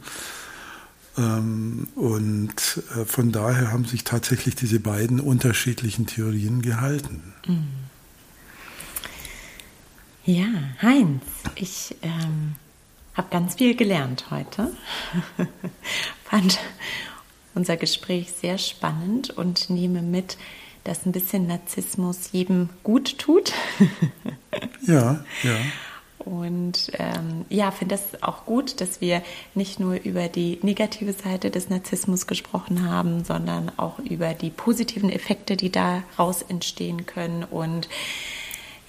Ähm, 1.17 1.87
und 1.95 2.83
äh, 2.95 3.05
von 3.05 3.31
daher 3.31 3.71
haben 3.71 3.85
sich 3.85 4.03
tatsächlich 4.03 4.55
diese 4.55 4.79
beiden 4.79 5.19
unterschiedlichen 5.21 6.07
Theorien 6.07 6.61
gehalten. 6.61 7.33
Mhm. 7.47 7.67
Ja, 10.23 10.45
Heinz, 10.81 11.23
ich 11.55 11.95
ähm, 12.03 12.55
habe 13.13 13.27
ganz 13.29 13.55
viel 13.55 13.75
gelernt 13.75 14.25
heute. 14.31 14.71
Fand 16.23 16.59
unser 17.53 17.77
Gespräch 17.77 18.31
sehr 18.31 18.57
spannend 18.57 19.29
und 19.31 19.69
nehme 19.69 20.01
mit, 20.01 20.37
dass 20.83 21.05
ein 21.05 21.11
bisschen 21.11 21.47
Narzissmus 21.47 22.31
jedem 22.31 22.69
gut 22.83 23.17
tut. 23.19 23.51
ja, 24.87 25.23
ja. 25.43 25.55
Und 26.19 26.91
ähm, 26.99 27.45
ja, 27.49 27.71
finde 27.71 27.95
das 27.95 28.21
auch 28.21 28.45
gut, 28.45 28.79
dass 28.79 29.01
wir 29.01 29.23
nicht 29.55 29.79
nur 29.79 29.95
über 29.95 30.27
die 30.27 30.59
negative 30.61 31.13
Seite 31.13 31.49
des 31.49 31.69
Narzissmus 31.69 32.27
gesprochen 32.27 32.87
haben, 32.87 33.23
sondern 33.23 33.71
auch 33.77 33.97
über 33.99 34.33
die 34.33 34.51
positiven 34.51 35.09
Effekte, 35.09 35.57
die 35.57 35.71
daraus 35.71 36.43
entstehen 36.43 37.07
können 37.07 37.43
und 37.43 37.89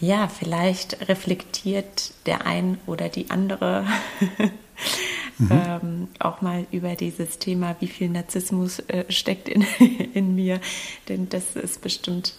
ja, 0.03 0.27
vielleicht 0.27 1.09
reflektiert 1.09 2.13
der 2.27 2.45
ein 2.45 2.79
oder 2.87 3.09
die 3.09 3.31
andere 3.31 3.87
mhm. 5.39 5.51
ähm, 5.51 6.09
auch 6.19 6.41
mal 6.41 6.67
über 6.73 6.97
dieses 6.97 7.39
Thema, 7.39 7.77
wie 7.79 7.87
viel 7.87 8.09
Narzissmus 8.09 8.81
äh, 8.81 9.05
steckt 9.11 9.49
in, 9.49 9.63
in 10.15 10.35
mir. 10.35 10.61
Denn 11.09 11.29
das 11.29 11.55
ist 11.55 11.83
bestimmt 11.83 12.35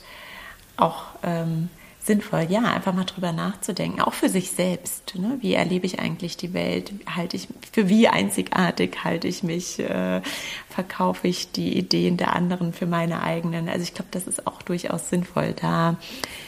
auch 0.75 1.05
ähm, 1.23 1.69
sinnvoll, 2.05 2.47
ja, 2.49 2.63
einfach 2.63 2.93
mal 2.93 3.05
drüber 3.05 3.31
nachzudenken, 3.31 4.01
auch 4.01 4.13
für 4.13 4.27
sich 4.27 4.51
selbst. 4.51 5.15
Ne? 5.15 5.37
Wie 5.39 5.53
erlebe 5.53 5.85
ich 5.85 5.99
eigentlich 5.99 6.35
die 6.35 6.53
Welt? 6.53 6.91
Halte 7.07 7.37
ich 7.37 7.47
für 7.71 7.87
wie 7.87 8.09
einzigartig 8.09 9.03
halte 9.03 9.27
ich 9.27 9.41
mich? 9.43 9.79
Äh, 9.79 10.21
verkaufe 10.69 11.27
ich 11.27 11.51
die 11.51 11.77
Ideen 11.77 12.17
der 12.17 12.35
anderen 12.35 12.73
für 12.73 12.87
meine 12.87 13.23
eigenen? 13.23 13.69
Also 13.69 13.83
ich 13.83 13.93
glaube, 13.93 14.09
das 14.11 14.27
ist 14.27 14.45
auch 14.47 14.61
durchaus 14.61 15.09
sinnvoll, 15.09 15.53
da 15.59 15.97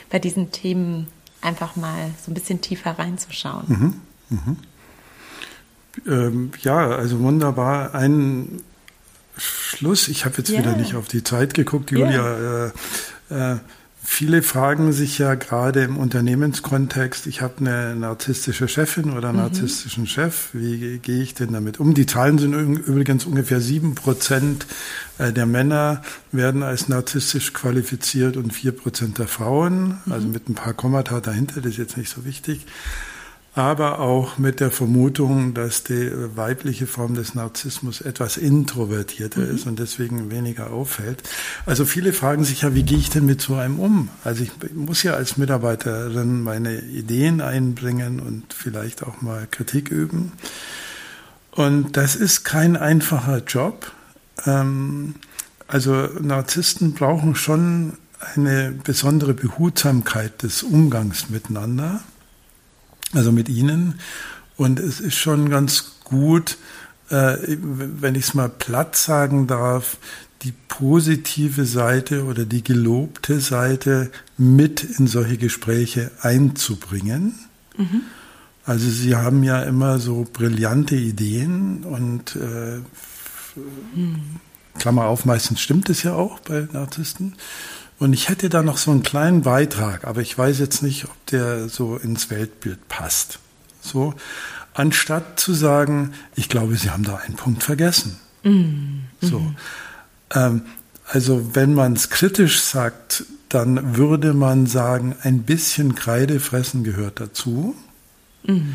bei 0.10 0.20
diesen 0.20 0.52
Themen 0.52 1.08
einfach 1.41 1.76
mal 1.76 2.12
so 2.24 2.32
ein 2.32 2.34
bisschen 2.34 2.60
tiefer 2.60 3.00
reinzuschauen. 3.00 3.65
Mhm. 3.68 4.02
Mhm. 4.30 4.58
Ähm, 6.08 6.52
ja, 6.62 6.89
also 6.89 7.20
wunderbar. 7.20 7.96
Ein 7.96 8.62
Schluss. 9.38 10.10
Ich 10.10 10.26
habe 10.26 10.36
jetzt 10.38 10.50
yeah. 10.50 10.60
wieder 10.60 10.76
nicht 10.76 10.96
auf 10.96 11.08
die 11.08 11.24
Zeit 11.24 11.54
geguckt, 11.54 11.91
Julia. 11.91 12.10
Yeah. 12.10 12.74
Äh, 13.30 13.54
äh, 13.54 13.60
Viele 14.08 14.44
fragen 14.44 14.94
sich 14.94 15.18
ja 15.18 15.34
gerade 15.34 15.84
im 15.84 15.98
Unternehmenskontext, 15.98 17.26
ich 17.26 17.41
habe 17.41 17.56
eine 17.58 17.96
narzisstische 17.96 18.68
Chefin 18.68 19.12
oder 19.12 19.30
einen 19.30 19.39
mhm. 19.39 19.44
narzisstischen 19.46 20.06
Chef, 20.06 20.50
wie 20.54 21.00
gehe 21.00 21.24
ich 21.24 21.34
denn 21.34 21.52
damit 21.52 21.80
um? 21.80 21.96
Die 21.96 22.06
Zahlen 22.06 22.38
sind 22.38 22.54
übrigens 22.54 23.26
ungefähr 23.26 23.60
sieben 23.60 23.96
Prozent 23.96 24.68
äh, 25.18 25.34
der 25.34 25.48
Männer 25.48 26.04
werden 26.32 26.62
als 26.62 26.88
narzisstisch 26.88 27.52
qualifiziert 27.54 28.38
und 28.38 28.54
vier 28.54 28.74
Prozent 28.74 29.18
der 29.18 29.28
Frauen, 29.28 29.98
mhm. 30.06 30.12
also 30.12 30.28
mit 30.28 30.48
ein 30.50 30.56
paar 30.56 30.74
Kommata 30.74 31.20
dahinter, 31.20 31.62
das 31.62 31.72
ist 31.72 31.78
jetzt 31.78 31.98
nicht 31.98 32.13
so 32.13 32.26
wichtig 32.26 32.65
aber 33.56 34.00
auch 34.02 34.38
mit 34.38 34.60
der 34.60 34.70
Vermutung, 34.70 35.54
dass 35.54 35.86
die 35.86 36.12
weibliche 36.36 36.88
Form 36.88 37.15
des 37.15 37.36
Narzissmus 37.36 38.02
etwas 38.02 38.36
introvertierter 38.36 39.39
mhm. 39.39 39.56
ist 39.56 39.65
und 39.65 39.80
deswegen 39.80 40.30
weniger 40.30 40.72
auffällt. 40.72 41.24
Also 41.65 41.86
viele 41.86 42.12
fragen 42.12 42.44
sich 42.44 42.63
ja, 42.63 42.76
wie 42.76 42.84
gehe 42.84 42.98
ich 42.98 43.10
denn 43.10 43.26
mit 43.26 43.41
so 43.41 43.56
einem 43.56 43.80
um? 43.80 44.10
Also 44.26 44.44
ich 44.44 44.52
muss 44.74 45.04
ja 45.04 45.13
als 45.13 45.38
Mitarbeiterin 45.38 46.44
meine 46.44 46.82
Ideen 46.82 47.39
einbringen 47.39 48.20
und 48.20 48.54
vielleicht 48.54 49.04
auch 49.04 49.22
mal 49.22 49.48
Kritik 49.50 49.89
üben. 49.89 50.34
Und 51.52 51.96
das 51.96 52.18
ist 52.18 52.44
kein 52.44 52.76
einfacher 52.76 53.41
Job. 53.48 53.89
Ähm, 54.46 55.15
also 55.65 56.10
Narzissten 56.20 56.94
brauchen 56.94 57.36
schon 57.36 57.94
eine 58.36 58.74
besondere 58.84 59.34
Behutsamkeit 59.34 60.44
des 60.44 60.62
Umgangs 60.62 61.30
miteinander 61.30 62.02
also 63.15 63.32
mit 63.32 63.49
Ihnen. 63.49 63.99
Und 64.58 64.80
es 64.80 64.99
ist 64.99 65.15
schon 65.15 65.49
ganz 65.49 65.95
gut, 66.04 66.58
äh, 67.10 67.38
wenn 67.47 68.15
ich 68.15 68.25
es 68.25 68.34
mal 68.34 68.49
platt 68.49 68.95
sagen 68.95 69.47
darf, 69.47 69.97
die 70.43 70.54
positive 70.67 71.65
Seite 71.65 72.25
oder 72.25 72.45
die 72.45 72.63
gelobte 72.63 73.39
Seite 73.39 74.12
mit 74.38 74.84
in 74.84 75.08
solche 75.08 75.38
Gespräche 75.38 76.12
einzubringen. 76.21 77.34
Mhm. 77.78 78.01
Also 78.65 78.89
Sie 78.89 79.15
haben 79.15 79.43
ja 79.43 79.62
immer 79.63 79.99
so 79.99 80.25
brillante 80.32 80.95
Ideen 80.95 81.84
und 81.84 82.36
äh, 82.36 82.80
mhm. 83.95 84.39
Klammer 84.78 85.06
auf, 85.06 85.25
meistens 85.25 85.62
stimmt 85.62 85.89
es 85.89 86.04
ja 86.04 86.13
auch 86.13 86.39
bei 86.39 86.67
Narzissten. 86.71 87.36
Und 87.97 88.13
ich 88.13 88.29
hätte 88.29 88.49
da 88.49 88.62
noch 88.62 88.77
so 88.77 88.91
einen 88.91 89.03
kleinen 89.03 89.41
Beitrag, 89.41 90.05
aber 90.05 90.21
ich 90.21 90.38
weiß 90.38 90.60
jetzt 90.60 90.84
nicht, 90.84 91.05
ob 91.05 91.25
der 91.27 91.69
so 91.69 91.95
ins 91.95 92.29
Weltbild 92.29 92.88
passt. 92.88 93.39
So, 93.81 94.13
anstatt 94.73 95.39
zu 95.39 95.53
sagen, 95.53 96.13
ich 96.36 96.49
glaube, 96.49 96.75
Sie 96.75 96.89
haben 96.89 97.03
da 97.03 97.15
einen 97.17 97.36
Punkt 97.36 97.63
vergessen. 97.63 98.19
Mhm. 98.43 99.03
So, 99.21 99.53
ähm, 100.34 100.63
also 101.08 101.55
wenn 101.55 101.73
man 101.73 101.93
es 101.93 102.10
kritisch 102.10 102.62
sagt, 102.62 103.25
dann 103.49 103.95
würde 103.95 104.34
man 104.34 104.65
sagen, 104.65 105.15
ein 105.21 105.43
bisschen 105.43 105.95
Kreidefressen 105.95 106.84
gehört 106.84 107.19
dazu. 107.21 107.75
Mhm. 108.43 108.73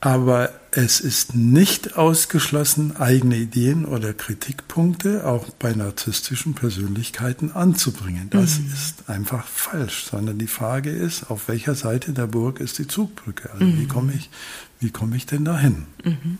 Aber 0.00 0.50
es 0.80 1.00
ist 1.00 1.34
nicht 1.34 1.96
ausgeschlossen, 1.96 2.94
eigene 2.96 3.36
Ideen 3.36 3.84
oder 3.84 4.12
Kritikpunkte 4.12 5.26
auch 5.26 5.48
bei 5.58 5.72
narzisstischen 5.72 6.54
Persönlichkeiten 6.54 7.50
anzubringen. 7.50 8.30
Das 8.30 8.60
mhm. 8.60 8.72
ist 8.72 9.10
einfach 9.10 9.44
falsch, 9.44 10.04
sondern 10.04 10.38
die 10.38 10.46
Frage 10.46 10.90
ist, 10.90 11.32
auf 11.32 11.48
welcher 11.48 11.74
Seite 11.74 12.12
der 12.12 12.28
Burg 12.28 12.60
ist 12.60 12.78
die 12.78 12.86
Zugbrücke? 12.86 13.50
Also 13.50 13.64
mhm. 13.64 13.80
wie 13.80 13.88
komme 13.88 14.12
ich, 14.12 14.30
wie 14.78 14.90
komme 14.90 15.16
ich 15.16 15.26
denn 15.26 15.44
dahin? 15.44 15.86
Mhm. 16.04 16.38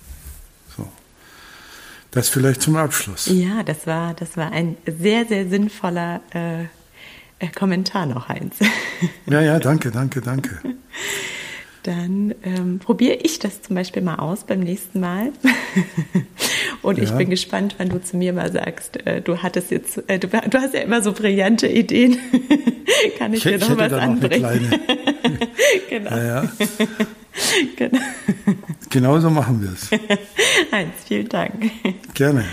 So. 0.77 0.89
Das 2.13 2.29
vielleicht 2.29 2.63
zum 2.63 2.77
Abschluss. 2.77 3.27
Ja, 3.27 3.65
das 3.65 3.89
war, 3.89 4.15
das 4.15 4.37
war 4.37 4.53
ein 4.53 4.77
sehr, 4.87 5.27
sehr 5.27 5.49
sinnvoller 5.49 6.21
äh, 6.33 6.63
äh 7.41 7.49
Kommentar 7.57 8.07
noch, 8.07 8.29
Heinz. 8.29 8.55
Ja, 9.27 9.41
ja, 9.41 9.59
danke, 9.59 9.91
danke, 9.91 10.21
danke. 10.21 10.61
dann 11.89 12.35
ähm, 12.43 12.79
probiere 12.81 13.15
ich 13.15 13.39
das 13.39 13.63
zum 13.63 13.75
Beispiel 13.75 14.03
mal 14.03 14.17
aus 14.17 14.45
beim 14.45 14.61
nächsten 14.61 15.01
Mal. 15.01 15.33
Und 16.83 16.99
ja. 16.99 17.05
ich 17.05 17.13
bin 17.13 17.31
gespannt, 17.31 17.77
wann 17.79 17.89
du 17.89 18.03
zu 18.03 18.19
mir 18.19 18.35
mal 18.35 18.53
sagst, 18.53 19.07
äh, 19.07 19.23
du 19.23 19.39
hattest 19.43 19.71
jetzt, 19.71 20.05
äh, 20.07 20.19
du, 20.19 20.29
du, 20.29 20.59
hast 20.59 20.75
ja 20.75 20.81
immer 20.81 21.03
so 21.03 21.13
brillante 21.13 21.67
Ideen. 21.67 22.19
Kann 23.19 23.33
ich, 23.33 23.45
ich 23.45 23.53
dir 23.53 23.59
noch 23.59 23.79
was 23.79 23.93
anbringen? 23.93 24.75
Genau. 25.91 26.11
Ja. 26.17 26.45
genau. 27.77 27.99
Genauso 28.91 29.31
machen 29.31 29.63
wir 29.63 29.73
es. 29.73 29.91
Heinz, 30.73 30.93
vielen 31.07 31.29
Dank. 31.29 31.71
Gerne. 32.15 32.45